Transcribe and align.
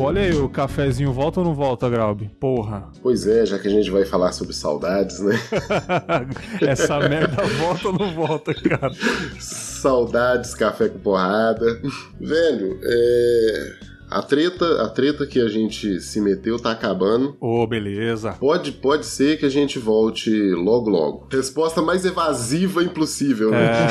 Pô, 0.00 0.06
olha 0.06 0.22
aí, 0.22 0.32
o 0.32 0.48
cafezinho 0.48 1.12
volta 1.12 1.40
ou 1.40 1.46
não 1.46 1.54
volta, 1.54 1.86
Graub? 1.86 2.22
Porra. 2.40 2.88
Pois 3.02 3.26
é, 3.26 3.44
já 3.44 3.58
que 3.58 3.68
a 3.68 3.70
gente 3.70 3.90
vai 3.90 4.06
falar 4.06 4.32
sobre 4.32 4.54
saudades, 4.54 5.20
né? 5.20 5.38
Essa 6.66 6.98
merda 7.00 7.44
volta 7.58 7.88
ou 7.88 7.98
não 7.98 8.14
volta, 8.14 8.54
cara? 8.54 8.94
Saudades, 9.38 10.54
café 10.54 10.88
com 10.88 10.98
porrada. 11.00 11.82
Velho, 12.18 12.80
é. 12.82 13.89
A 14.10 14.22
treta, 14.22 14.82
a 14.82 14.88
treta 14.88 15.26
que 15.26 15.40
a 15.40 15.48
gente 15.48 16.00
se 16.00 16.20
meteu 16.20 16.58
tá 16.58 16.72
acabando. 16.72 17.36
Ô, 17.40 17.62
oh, 17.62 17.66
beleza. 17.66 18.32
Pode, 18.32 18.72
pode 18.72 19.06
ser 19.06 19.38
que 19.38 19.46
a 19.46 19.48
gente 19.48 19.78
volte 19.78 20.30
logo 20.52 20.90
logo. 20.90 21.28
Resposta 21.30 21.80
mais 21.80 22.04
evasiva 22.04 22.82
impossível, 22.82 23.52
né? 23.52 23.86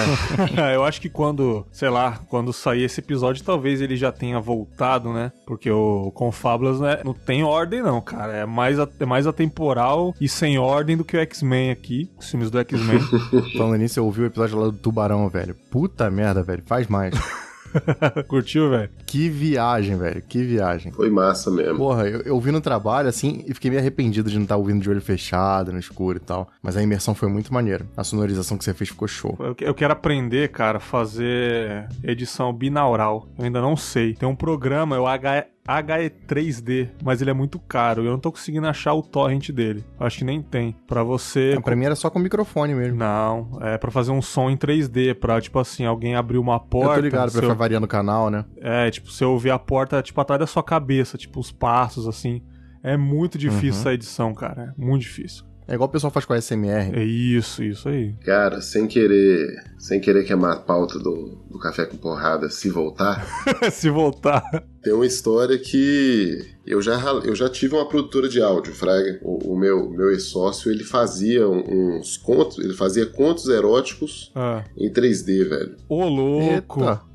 É, 0.57 0.75
eu 0.75 0.83
acho 0.83 0.99
que 0.99 1.09
quando, 1.09 1.65
sei 1.71 1.89
lá, 1.89 2.19
quando 2.29 2.51
sair 2.51 2.83
esse 2.83 2.99
episódio, 2.99 3.43
talvez 3.43 3.81
ele 3.81 3.95
já 3.95 4.11
tenha 4.11 4.39
voltado, 4.39 5.13
né? 5.13 5.31
Porque 5.45 5.71
o 5.71 6.11
Confablas 6.11 6.79
né, 6.79 6.99
não 7.05 7.13
tem 7.13 7.43
ordem, 7.43 7.81
não, 7.81 8.01
cara. 8.01 8.33
É 8.35 8.45
mais, 8.45 8.77
é 8.77 9.05
mais 9.05 9.25
atemporal 9.25 10.13
e 10.19 10.27
sem 10.27 10.59
ordem 10.59 10.97
do 10.97 11.05
que 11.05 11.15
o 11.15 11.19
X-Men 11.19 11.71
aqui, 11.71 12.09
os 12.19 12.29
filmes 12.29 12.51
do 12.51 12.59
X-Men. 12.59 12.99
Falando 13.57 13.77
nisso, 13.77 13.99
eu 13.99 14.05
ouvi 14.05 14.21
o 14.21 14.25
episódio 14.25 14.59
lá 14.59 14.65
do 14.67 14.77
Tubarão, 14.77 15.29
velho. 15.29 15.55
Puta 15.71 16.09
merda, 16.09 16.43
velho. 16.43 16.63
Faz 16.65 16.87
mais. 16.87 17.13
Curtiu, 18.27 18.69
velho? 18.69 18.89
Que 19.05 19.29
viagem, 19.29 19.97
velho. 19.97 20.21
Que 20.21 20.43
viagem. 20.43 20.91
Foi 20.91 21.09
massa 21.09 21.49
mesmo. 21.51 21.77
Porra, 21.77 22.07
eu, 22.07 22.21
eu 22.21 22.39
vi 22.39 22.51
no 22.51 22.61
trabalho, 22.61 23.09
assim, 23.09 23.43
e 23.47 23.53
fiquei 23.53 23.69
meio 23.69 23.81
arrependido 23.81 24.29
de 24.29 24.35
não 24.35 24.43
estar 24.43 24.57
ouvindo 24.57 24.81
de 24.81 24.89
olho 24.89 25.01
fechado, 25.01 25.71
no 25.71 25.79
escuro 25.79 26.17
e 26.17 26.21
tal. 26.21 26.49
Mas 26.61 26.77
a 26.77 26.83
imersão 26.83 27.13
foi 27.15 27.29
muito 27.29 27.53
maneira. 27.53 27.85
A 27.95 28.03
sonorização 28.03 28.57
que 28.57 28.63
você 28.63 28.73
fez 28.73 28.89
ficou 28.89 29.07
show. 29.07 29.37
Eu, 29.39 29.55
eu 29.59 29.73
quero 29.73 29.93
aprender, 29.93 30.49
cara, 30.49 30.79
fazer 30.79 31.87
edição 32.03 32.53
binaural. 32.53 33.27
Eu 33.37 33.45
ainda 33.45 33.61
não 33.61 33.75
sei. 33.75 34.13
Tem 34.13 34.27
um 34.27 34.35
programa, 34.35 34.95
é 34.95 34.99
o 34.99 35.07
H 35.07 35.45
HE3D, 35.69 36.89
mas 37.03 37.21
ele 37.21 37.29
é 37.29 37.33
muito 37.33 37.59
caro. 37.59 38.03
Eu 38.03 38.11
não 38.11 38.19
tô 38.19 38.31
conseguindo 38.31 38.67
achar 38.67 38.93
o 38.93 39.03
torrent 39.03 39.51
dele. 39.51 39.83
Acho 39.99 40.19
que 40.19 40.25
nem 40.25 40.41
tem. 40.41 40.75
Para 40.87 41.03
você. 41.03 41.53
Não, 41.55 41.61
pra 41.61 41.75
mim 41.75 41.85
era 41.85 41.95
só 41.95 42.09
com 42.09 42.17
microfone 42.17 42.73
mesmo. 42.73 42.97
Não, 42.97 43.59
é 43.61 43.77
para 43.77 43.91
fazer 43.91 44.11
um 44.11 44.21
som 44.21 44.49
em 44.49 44.57
3D, 44.57 45.13
pra, 45.13 45.39
tipo 45.39 45.59
assim, 45.59 45.85
alguém 45.85 46.15
abrir 46.15 46.37
uma 46.37 46.59
porta. 46.59 46.93
Eu 46.93 46.95
tô 46.95 47.01
ligado, 47.01 47.31
pra 47.31 47.41
ficar 47.41 47.53
variando 47.53 47.83
o 47.83 47.87
canal, 47.87 48.29
né? 48.29 48.45
É, 48.57 48.89
tipo, 48.89 49.11
você 49.11 49.23
ouvir 49.23 49.51
a 49.51 49.59
porta, 49.59 50.01
tipo, 50.01 50.19
atrás 50.19 50.39
da 50.39 50.47
sua 50.47 50.63
cabeça, 50.63 51.17
tipo, 51.17 51.39
os 51.39 51.51
passos, 51.51 52.07
assim. 52.07 52.41
É 52.81 52.95
muito 52.95 53.37
difícil 53.37 53.73
uhum. 53.73 53.79
essa 53.79 53.93
edição, 53.93 54.33
cara. 54.33 54.73
É 54.77 54.81
muito 54.81 55.01
difícil. 55.01 55.48
É 55.69 55.75
igual 55.75 55.87
o 55.87 55.91
pessoal 55.91 56.11
faz 56.11 56.25
com 56.25 56.33
a 56.33 56.41
SMR. 56.41 56.97
É 56.97 57.03
isso, 57.03 57.63
isso 57.63 57.87
aí. 57.87 58.15
Cara, 58.25 58.59
sem 58.59 58.87
querer, 58.87 59.63
sem 59.77 60.01
querer 60.01 60.23
queimar 60.23 60.53
a 60.53 60.59
pauta 60.59 60.97
do, 60.97 61.37
do 61.47 61.59
café 61.59 61.85
com 61.85 61.95
porrada, 61.95 62.49
se 62.49 62.71
voltar. 62.71 63.23
se 63.71 63.87
voltar. 63.87 64.41
Tem 64.81 64.91
uma 64.91 65.05
história 65.05 65.59
que 65.59 66.39
eu 66.65 66.81
já, 66.81 66.99
eu 67.23 67.35
já 67.35 67.47
tive 67.47 67.75
uma 67.75 67.87
produtora 67.87 68.27
de 68.27 68.41
áudio, 68.41 68.73
Fraga. 68.73 69.19
O, 69.21 69.53
o 69.53 69.59
meu, 69.59 69.91
meu 69.91 70.09
ex-sócio, 70.09 70.71
ele 70.71 70.83
fazia 70.83 71.47
uns 71.47 72.17
contos, 72.17 72.57
ele 72.57 72.73
fazia 72.73 73.05
contos 73.05 73.47
eróticos 73.47 74.31
ah. 74.33 74.63
em 74.75 74.91
3D, 74.91 75.47
velho. 75.47 75.75
Ô, 75.87 76.03
louco! 76.07 76.81
Eita. 76.81 77.08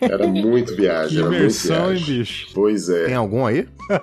Era 0.00 0.26
muito 0.26 0.74
viagem, 0.74 1.10
que 1.10 1.18
era 1.18 1.26
imersão, 1.36 1.86
muito 1.86 1.98
viagem. 1.98 2.14
hein, 2.14 2.18
bicho? 2.18 2.48
Pois 2.54 2.88
é. 2.88 3.06
Tem 3.06 3.14
algum 3.14 3.46
aí? 3.46 3.66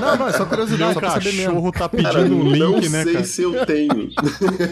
não, 0.00 0.16
não, 0.16 0.28
é 0.28 0.32
só 0.32 0.44
curiosidade, 0.44 0.94
só 0.94 1.00
pra 1.00 1.10
saber 1.10 1.32
mesmo. 1.32 1.72
tá 1.72 1.88
pedindo 1.88 2.12
cara, 2.12 2.26
um 2.26 2.50
link, 2.50 2.88
não 2.88 2.90
né, 2.90 3.04
sei 3.04 3.24
se 3.24 3.42
eu 3.42 3.66
tenho. 3.66 4.10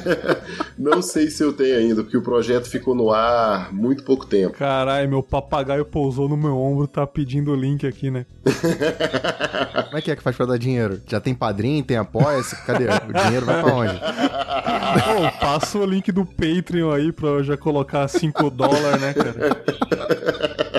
não 0.79 1.03
sei 1.03 1.31
se 1.31 1.43
eu 1.43 1.53
tenho 1.53 1.77
ainda, 1.77 2.03
porque 2.03 2.17
o 2.17 2.23
projeto 2.23 2.69
ficou 2.69 2.95
no 2.95 3.11
ar 3.11 3.73
muito 3.73 4.05
pouco 4.05 4.27
tempo. 4.27 4.57
Caralho, 4.57 5.09
meu 5.09 5.23
papagaio 5.23 5.85
pousou 5.85 6.29
no 6.29 6.37
meu 6.37 6.57
ombro, 6.57 6.87
tá 6.87 7.07
pedindo 7.07 7.53
o 7.53 7.57
link 7.57 7.87
aqui, 7.87 8.11
né? 8.11 8.27
Como 9.87 9.99
é 9.99 10.03
que 10.03 10.11
é 10.11 10.17
que 10.17 10.23
faz 10.23 10.37
pra 10.37 10.47
dar 10.47 10.59
dinheiro? 10.59 11.01
Já 11.07 11.21
tem 11.21 11.35
padrinho, 11.35 11.83
tem 11.83 11.97
apoia-se? 11.97 12.57
Cadê? 12.65 12.85
O 12.85 13.23
dinheiro 13.25 13.47
vai 13.47 13.63
pra 13.63 13.75
onde? 13.75 13.95
Pô, 13.99 15.39
passa 15.41 15.79
o 15.79 15.87
link 15.87 16.13
do 16.13 16.25
Patreon 16.25 16.93
aí 16.93 17.13
pra 17.13 17.29
eu 17.29 17.45
já 17.45 17.57
colocar 17.57 18.07
5 18.09 18.51
dólares, 18.51 18.90
né, 18.99 19.15
cara? 19.15 20.71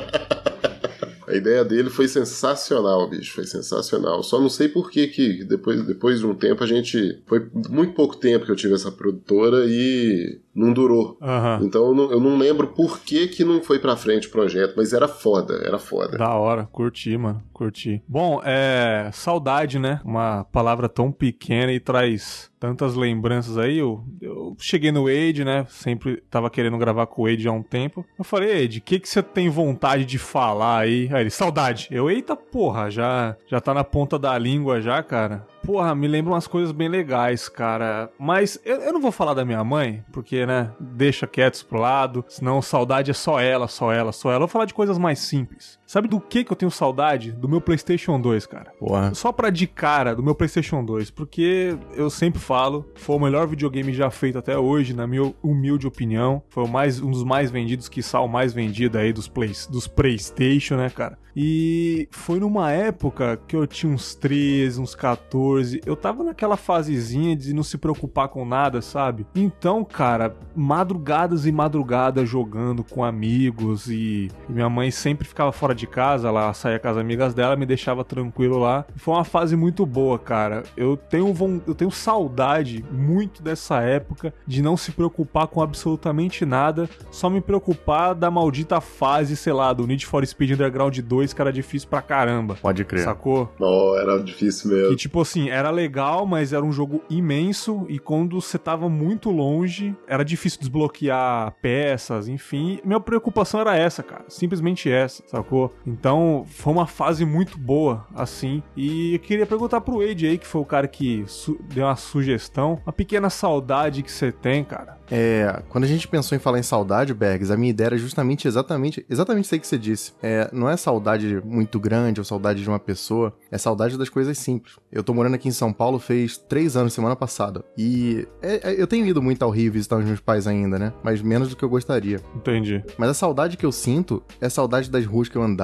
A 1.31 1.35
ideia 1.35 1.63
dele 1.63 1.89
foi 1.89 2.09
sensacional, 2.09 3.09
bicho, 3.09 3.33
foi 3.33 3.45
sensacional. 3.45 4.21
Só 4.21 4.39
não 4.39 4.49
sei 4.49 4.67
por 4.67 4.91
que 4.91 5.07
que 5.07 5.45
depois, 5.45 5.81
depois 5.87 6.19
de 6.19 6.25
um 6.27 6.35
tempo 6.35 6.61
a 6.61 6.67
gente... 6.67 7.21
Foi 7.25 7.47
muito 7.69 7.93
pouco 7.93 8.17
tempo 8.17 8.45
que 8.45 8.51
eu 8.51 8.55
tive 8.55 8.73
essa 8.73 8.91
produtora 8.91 9.63
e 9.65 10.41
não 10.53 10.73
durou. 10.73 11.17
Uhum. 11.21 11.65
Então 11.65 11.87
eu 11.87 11.95
não, 11.95 12.11
eu 12.11 12.19
não, 12.19 12.37
lembro 12.37 12.67
por 12.67 12.99
que 12.99 13.29
que 13.29 13.45
não 13.45 13.61
foi 13.61 13.79
pra 13.79 13.95
frente 13.95 14.27
o 14.27 14.31
projeto, 14.31 14.73
mas 14.75 14.91
era 14.91 15.07
foda, 15.07 15.53
era 15.63 15.79
foda. 15.79 16.17
Da 16.17 16.35
hora, 16.35 16.67
curti, 16.69 17.17
mano, 17.17 17.41
curti. 17.53 18.03
Bom, 18.05 18.41
é... 18.43 19.09
Saudade, 19.13 19.79
né? 19.79 20.01
Uma 20.03 20.43
palavra 20.43 20.89
tão 20.89 21.13
pequena 21.13 21.71
e 21.71 21.79
traz 21.79 22.50
tantas 22.61 22.93
lembranças 22.95 23.57
aí. 23.57 23.79
Eu, 23.79 24.05
eu 24.21 24.55
cheguei 24.59 24.91
no 24.91 25.05
Wade, 25.05 25.43
né? 25.43 25.65
Sempre 25.67 26.21
tava 26.29 26.47
querendo 26.47 26.77
gravar 26.77 27.07
com 27.07 27.23
o 27.23 27.25
Wade 27.25 27.47
há 27.47 27.51
um 27.51 27.63
tempo. 27.63 28.05
Eu 28.19 28.23
falei, 28.23 28.61
Wade, 28.61 28.77
o 28.77 28.81
que 28.83 28.99
que 28.99 29.09
você 29.09 29.23
tem 29.23 29.49
vontade 29.49 30.05
de 30.05 30.19
falar 30.19 30.81
aí? 30.81 31.09
Aí 31.11 31.21
ele, 31.21 31.31
saudade. 31.31 31.87
Eu, 31.89 32.07
eita 32.07 32.35
porra, 32.35 32.91
já, 32.91 33.35
já 33.47 33.59
tá 33.59 33.73
na 33.73 33.83
ponta 33.83 34.19
da 34.19 34.37
língua 34.37 34.79
já, 34.79 35.01
cara. 35.01 35.47
Porra, 35.65 35.95
me 35.95 36.07
lembra 36.07 36.33
umas 36.33 36.45
coisas 36.45 36.71
bem 36.71 36.87
legais, 36.87 37.49
cara. 37.49 38.11
Mas 38.19 38.59
eu, 38.63 38.77
eu, 38.77 38.93
não 38.93 39.01
vou 39.01 39.11
falar 39.11 39.33
da 39.33 39.45
minha 39.45 39.63
mãe, 39.63 40.03
porque, 40.11 40.45
né, 40.45 40.71
deixa 40.79 41.25
quietos 41.25 41.63
pro 41.63 41.79
lado. 41.79 42.23
Senão 42.27 42.61
saudade 42.61 43.09
é 43.09 43.13
só 43.13 43.39
ela, 43.39 43.67
só 43.67 43.91
ela, 43.91 44.11
só 44.11 44.29
ela. 44.29 44.37
Eu 44.37 44.41
vou 44.41 44.47
falar 44.47 44.65
de 44.65 44.73
coisas 44.73 44.99
mais 44.99 45.17
simples. 45.19 45.79
Sabe 45.91 46.07
do 46.07 46.21
que 46.21 46.45
que 46.45 46.53
eu 46.53 46.55
tenho 46.55 46.71
saudade? 46.71 47.33
Do 47.33 47.49
meu 47.49 47.59
PlayStation 47.59 48.17
2, 48.17 48.45
cara. 48.45 48.71
Porra. 48.79 49.13
Só 49.13 49.29
pra 49.33 49.49
de 49.49 49.67
cara, 49.67 50.15
do 50.15 50.23
meu 50.23 50.33
PlayStation 50.33 50.85
2. 50.85 51.11
Porque 51.11 51.77
eu 51.93 52.09
sempre 52.09 52.39
falo, 52.39 52.89
foi 52.95 53.17
o 53.17 53.19
melhor 53.19 53.45
videogame 53.45 53.91
já 53.91 54.09
feito 54.09 54.37
até 54.37 54.57
hoje, 54.57 54.93
na 54.93 55.05
minha 55.05 55.33
humilde 55.43 55.85
opinião. 55.85 56.41
Foi 56.47 56.63
o 56.63 56.67
mais, 56.69 57.01
um 57.01 57.11
dos 57.11 57.25
mais 57.25 57.51
vendidos, 57.51 57.89
que 57.89 57.99
o 58.13 58.27
mais 58.27 58.53
vendido 58.53 58.97
aí 58.97 59.11
dos, 59.11 59.27
play, 59.27 59.51
dos 59.69 59.85
PlayStation, 59.85 60.77
né, 60.77 60.89
cara? 60.89 61.17
E 61.35 62.07
foi 62.11 62.39
numa 62.39 62.71
época 62.71 63.39
que 63.47 63.55
eu 63.55 63.65
tinha 63.65 63.91
uns 63.91 64.15
13, 64.15 64.81
uns 64.81 64.95
14. 64.95 65.81
Eu 65.85 65.95
tava 65.95 66.23
naquela 66.23 66.57
fasezinha 66.57 67.35
de 67.35 67.53
não 67.53 67.63
se 67.63 67.77
preocupar 67.77 68.27
com 68.27 68.45
nada, 68.45 68.81
sabe? 68.81 69.25
Então, 69.35 69.83
cara, 69.83 70.35
madrugadas 70.55 71.45
e 71.45 71.51
madrugadas 71.51 72.29
jogando 72.29 72.83
com 72.83 73.03
amigos 73.03 73.87
e 73.87 74.29
minha 74.49 74.69
mãe 74.69 74.91
sempre 74.91 75.27
ficava 75.27 75.51
fora 75.51 75.73
de 75.73 75.80
casa, 75.87 76.27
ela 76.27 76.53
saía 76.53 76.79
com 76.79 76.87
as 76.87 76.97
amigas 76.97 77.33
dela, 77.33 77.55
me 77.55 77.65
deixava 77.65 78.03
tranquilo 78.03 78.57
lá. 78.57 78.85
Foi 78.95 79.13
uma 79.13 79.23
fase 79.23 79.55
muito 79.55 79.85
boa, 79.85 80.19
cara. 80.19 80.63
Eu 80.75 80.97
tenho, 80.97 81.33
eu 81.65 81.73
tenho 81.73 81.91
saudade 81.91 82.83
muito 82.91 83.41
dessa 83.41 83.81
época 83.81 84.33
de 84.45 84.61
não 84.61 84.75
se 84.75 84.91
preocupar 84.91 85.47
com 85.47 85.61
absolutamente 85.61 86.45
nada, 86.45 86.89
só 87.09 87.29
me 87.29 87.41
preocupar 87.41 88.13
da 88.13 88.29
maldita 88.29 88.81
fase, 88.81 89.35
sei 89.35 89.53
lá, 89.53 89.71
do 89.73 89.87
Need 89.87 90.05
for 90.05 90.25
Speed 90.25 90.51
Underground 90.51 90.97
2 90.99 91.21
2 91.21 91.33
que 91.33 91.41
era 91.41 91.53
difícil 91.53 91.87
pra 91.87 92.01
caramba. 92.01 92.57
Pode 92.61 92.83
crer. 92.83 93.03
Sacou? 93.03 93.51
Não, 93.59 93.95
era 93.97 94.17
difícil 94.17 94.71
mesmo. 94.71 94.89
Que 94.89 94.95
tipo 94.95 95.21
assim, 95.21 95.49
era 95.49 95.69
legal, 95.69 96.25
mas 96.25 96.53
era 96.53 96.63
um 96.63 96.71
jogo 96.71 97.01
imenso 97.09 97.85
e 97.87 97.99
quando 97.99 98.39
você 98.41 98.57
tava 98.57 98.89
muito 98.89 99.29
longe, 99.29 99.95
era 100.07 100.23
difícil 100.23 100.59
desbloquear 100.59 101.53
peças, 101.61 102.27
enfim. 102.27 102.79
Minha 102.83 102.99
preocupação 102.99 103.61
era 103.61 103.77
essa, 103.77 104.01
cara. 104.03 104.25
Simplesmente 104.27 104.89
essa, 104.89 105.23
sacou? 105.27 105.70
Então, 105.85 106.45
foi 106.47 106.73
uma 106.73 106.87
fase 106.87 107.25
muito 107.25 107.57
boa, 107.57 108.05
assim. 108.15 108.61
E 108.75 109.13
eu 109.15 109.19
queria 109.19 109.45
perguntar 109.45 109.81
pro 109.81 109.99
Wade 109.99 110.27
aí, 110.27 110.37
que 110.37 110.47
foi 110.47 110.61
o 110.61 110.65
cara 110.65 110.87
que 110.87 111.25
deu 111.73 111.85
uma 111.85 111.95
sugestão, 111.95 112.79
uma 112.85 112.93
pequena 112.93 113.29
saudade 113.29 114.03
que 114.03 114.11
você 114.11 114.31
tem, 114.31 114.63
cara. 114.63 115.01
É, 115.11 115.61
quando 115.67 115.83
a 115.83 115.87
gente 115.87 116.07
pensou 116.07 116.37
em 116.37 116.39
falar 116.39 116.57
em 116.57 116.63
saudade, 116.63 117.13
Bergs, 117.13 117.51
a 117.51 117.57
minha 117.57 117.69
ideia 117.69 117.87
era 117.87 117.97
justamente 117.97 118.47
exatamente, 118.47 119.05
exatamente 119.09 119.45
isso 119.45 119.55
aí 119.55 119.59
que 119.59 119.67
você 119.67 119.77
disse. 119.77 120.13
É, 120.23 120.49
não 120.53 120.69
é 120.69 120.77
saudade 120.77 121.41
muito 121.43 121.79
grande 121.79 122.21
ou 122.21 122.23
saudade 122.23 122.63
de 122.63 122.69
uma 122.69 122.79
pessoa, 122.79 123.35
é 123.51 123.57
saudade 123.57 123.97
das 123.97 124.07
coisas 124.07 124.37
simples. 124.37 124.77
Eu 124.89 125.03
tô 125.03 125.13
morando 125.13 125.35
aqui 125.35 125.49
em 125.49 125.51
São 125.51 125.73
Paulo 125.73 125.99
fez 125.99 126.37
três 126.37 126.77
anos, 126.77 126.93
semana 126.93 127.15
passada, 127.15 127.65
e 127.77 128.25
é, 128.41 128.71
é, 128.71 128.81
eu 128.81 128.87
tenho 128.87 129.05
ido 129.05 129.21
muito 129.21 129.43
ao 129.43 129.51
Rio 129.51 129.71
visitar 129.71 129.97
os 129.97 130.05
meus 130.05 130.21
pais 130.21 130.47
ainda, 130.47 130.79
né? 130.79 130.93
Mas 131.03 131.21
menos 131.21 131.49
do 131.49 131.57
que 131.57 131.63
eu 131.63 131.69
gostaria. 131.69 132.21
Entendi. 132.33 132.81
Mas 132.97 133.09
a 133.09 133.13
saudade 133.13 133.57
que 133.57 133.65
eu 133.65 133.71
sinto 133.71 134.23
é 134.39 134.47
saudade 134.47 134.89
das 134.89 135.05
ruas 135.05 135.27
que 135.27 135.35
eu 135.35 135.43
andava, 135.43 135.60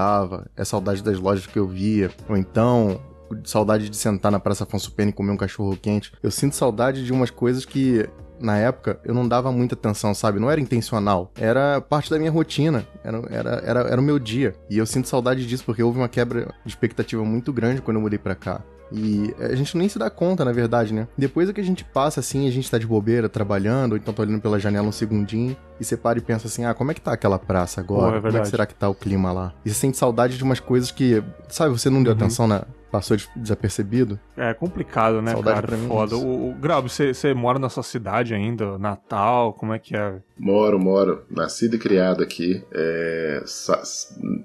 é 0.55 0.63
saudade 0.63 1.03
das 1.03 1.19
lojas 1.19 1.45
que 1.45 1.57
eu 1.57 1.67
via, 1.67 2.11
ou 2.27 2.37
então 2.37 2.99
saudade 3.43 3.89
de 3.89 3.97
sentar 3.97 4.31
na 4.31 4.39
Praça 4.39 4.63
Afonso 4.63 4.91
Pena 4.91 5.09
e 5.09 5.13
comer 5.13 5.31
um 5.31 5.37
cachorro 5.37 5.77
quente. 5.77 6.13
Eu 6.23 6.31
sinto 6.31 6.55
saudade 6.55 7.05
de 7.05 7.11
umas 7.11 7.29
coisas 7.29 7.65
que 7.65 8.07
na 8.39 8.57
época, 8.57 8.99
eu 9.03 9.13
não 9.13 9.27
dava 9.27 9.51
muita 9.51 9.75
atenção, 9.75 10.13
sabe? 10.13 10.39
Não 10.39 10.49
era 10.49 10.61
intencional. 10.61 11.31
Era 11.35 11.81
parte 11.81 12.09
da 12.09 12.19
minha 12.19 12.31
rotina. 12.31 12.85
Era, 13.03 13.21
era, 13.29 13.49
era, 13.65 13.79
era 13.81 14.01
o 14.01 14.03
meu 14.03 14.19
dia. 14.19 14.55
E 14.69 14.77
eu 14.77 14.85
sinto 14.85 15.07
saudade 15.07 15.45
disso, 15.45 15.63
porque 15.65 15.81
houve 15.81 15.97
uma 15.97 16.07
quebra 16.07 16.53
de 16.63 16.69
expectativa 16.71 17.23
muito 17.23 17.51
grande 17.51 17.81
quando 17.81 17.97
eu 17.97 18.01
mudei 18.01 18.19
pra 18.19 18.35
cá. 18.35 18.61
E 18.91 19.33
a 19.39 19.55
gente 19.55 19.77
nem 19.77 19.89
se 19.89 19.99
dá 19.99 20.09
conta, 20.09 20.45
na 20.45 20.51
verdade, 20.51 20.93
né? 20.93 21.07
Depois 21.17 21.49
é 21.49 21.53
que 21.53 21.61
a 21.61 21.63
gente 21.63 21.83
passa 21.83 22.19
assim, 22.19 22.47
a 22.47 22.51
gente 22.51 22.69
tá 22.69 22.77
de 22.77 22.87
bobeira, 22.87 23.27
trabalhando, 23.27 23.93
ou 23.93 23.97
então 23.97 24.13
tá 24.13 24.21
olhando 24.23 24.41
pela 24.41 24.59
janela 24.59 24.87
um 24.87 24.91
segundinho. 24.91 25.55
e 25.79 25.83
você 25.83 25.97
para 25.97 26.17
e 26.17 26.21
pensa 26.21 26.47
assim, 26.47 26.65
ah, 26.65 26.73
como 26.73 26.91
é 26.91 26.93
que 26.93 27.01
tá 27.01 27.11
aquela 27.13 27.37
praça 27.37 27.81
agora? 27.81 28.11
Pô, 28.11 28.17
é 28.17 28.21
como 28.21 28.37
é 28.37 28.41
que 28.41 28.47
será 28.47 28.65
que 28.65 28.73
tá 28.73 28.87
o 28.89 28.95
clima 28.95 29.31
lá? 29.31 29.53
E 29.65 29.69
você 29.69 29.75
sente 29.75 29.97
saudade 29.97 30.37
de 30.37 30.43
umas 30.43 30.59
coisas 30.59 30.91
que, 30.91 31.23
sabe, 31.49 31.71
você 31.77 31.89
não 31.89 32.01
deu 32.01 32.13
uhum. 32.13 32.17
atenção 32.17 32.47
na, 32.47 32.63
passou 32.91 33.17
desapercebido. 33.35 34.19
É 34.35 34.53
complicado, 34.53 35.21
né, 35.21 35.31
Saudade 35.31 35.55
cara? 35.55 35.67
Pra 35.67 35.77
mim 35.77 35.87
Foda. 35.87 36.15
O, 36.15 36.51
o 36.51 36.53
Grau, 36.53 36.81
você, 36.81 37.13
você 37.13 37.33
mora 37.33 37.59
nessa 37.59 37.83
cidade 37.83 38.33
ainda? 38.33 38.77
Natal? 38.77 39.53
Como 39.53 39.73
é 39.73 39.79
que 39.79 39.95
é? 39.95 40.15
Moro, 40.37 40.79
moro. 40.79 41.23
Nascido 41.29 41.75
e 41.75 41.79
criado 41.79 42.23
aqui. 42.23 42.63
É, 42.73 43.41
sa 43.45 43.81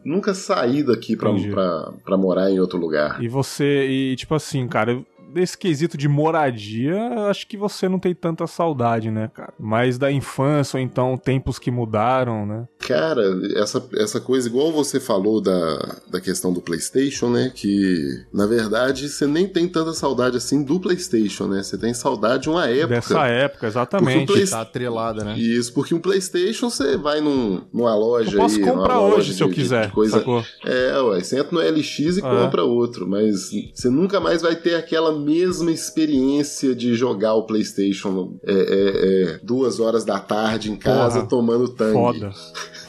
nunca 0.05 0.35
saí 0.35 0.83
daqui 0.83 1.17
pra, 1.17 1.33
pra, 1.33 1.93
pra, 2.05 2.17
morar 2.17 2.51
em 2.51 2.59
outro 2.59 2.79
lugar. 2.79 3.23
E 3.23 3.29
você, 3.29 3.87
e 3.87 4.17
tipo 4.17 4.35
assim, 4.35 4.67
cara, 4.67 5.03
desse 5.33 5.57
quesito 5.57 5.97
de 5.97 6.09
moradia, 6.09 6.97
acho 7.29 7.47
que 7.47 7.57
você 7.57 7.89
não 7.89 7.99
tem 7.99 8.15
tanta 8.15 8.47
saudade, 8.47 9.11
né, 9.11 9.31
cara? 9.33 9.53
Mas 9.59 9.99
da 9.99 10.11
infância, 10.11 10.77
ou 10.77 10.83
então 10.83 11.17
tempos 11.17 11.59
que 11.59 11.71
mudaram, 11.71 12.47
né? 12.47 12.69
Cara, 12.79 13.23
essa, 13.57 13.85
essa 13.95 14.21
coisa, 14.21 14.49
igual 14.49 14.73
você 14.73 15.01
falou 15.01 15.41
da, 15.41 15.97
da 16.11 16.21
questão 16.21 16.53
do 16.53 16.61
PlayStation, 16.61 17.31
né? 17.31 17.53
Que 17.55 18.25
na 18.33 18.47
verdade 18.47 19.09
você 19.09 19.27
nem 19.27 19.49
tem 19.49 19.69
tanta 19.69 19.93
saudade 19.93 20.37
assim 20.37 20.63
do 20.63 20.79
PlayStation, 20.79 21.47
né? 21.47 21.63
Você 21.63 21.79
tem 21.79 21.95
saudade 21.95 22.45
de 22.45 22.51
uma 22.51 22.67
época. 22.67 22.95
Dessa 22.95 23.27
época, 23.27 23.67
exatamente. 23.67 24.33
Play... 24.33 24.47
Tá 24.47 24.61
atrelada, 24.61 25.25
né? 25.25 25.39
Isso, 25.39 25.73
porque 25.73 25.95
um 25.95 26.01
PlayStation 26.01 26.69
você 26.69 26.97
vai 26.97 27.21
num, 27.21 27.63
numa 27.73 27.95
loja. 27.95 28.33
Eu 28.33 28.41
posso 28.41 28.57
aí, 28.57 28.65
comprar 28.65 29.01
hoje 29.01 29.35
se 29.35 29.43
eu 29.43 29.49
quiser. 29.49 29.91
coisa... 29.93 30.19
Sacou? 30.19 30.45
É, 30.65 31.01
ué, 31.01 31.23
você 31.23 31.39
entra 31.39 31.53
no 31.53 31.61
LX 31.61 31.99
e 31.99 32.19
é. 32.19 32.21
compra 32.21 32.65
outro, 32.65 33.07
mas 33.07 33.51
você 33.73 33.89
nunca 33.89 34.21
mais 34.21 34.43
vai 34.43 34.57
ter 34.57 34.75
aquela 34.75 35.13
mesma 35.23 35.71
experiência 35.71 36.75
de 36.75 36.95
jogar 36.95 37.35
o 37.35 37.45
PlayStation 37.45 38.39
é, 38.45 38.53
é, 38.53 39.33
é 39.35 39.41
duas 39.43 39.81
horas 39.81 40.05
da 40.05 40.19
tarde 40.19 40.71
em 40.71 40.77
casa 40.77 41.21
Porra, 41.21 41.29
tomando 41.29 41.69
tangue. 41.69 41.93
Foda. 41.93 42.33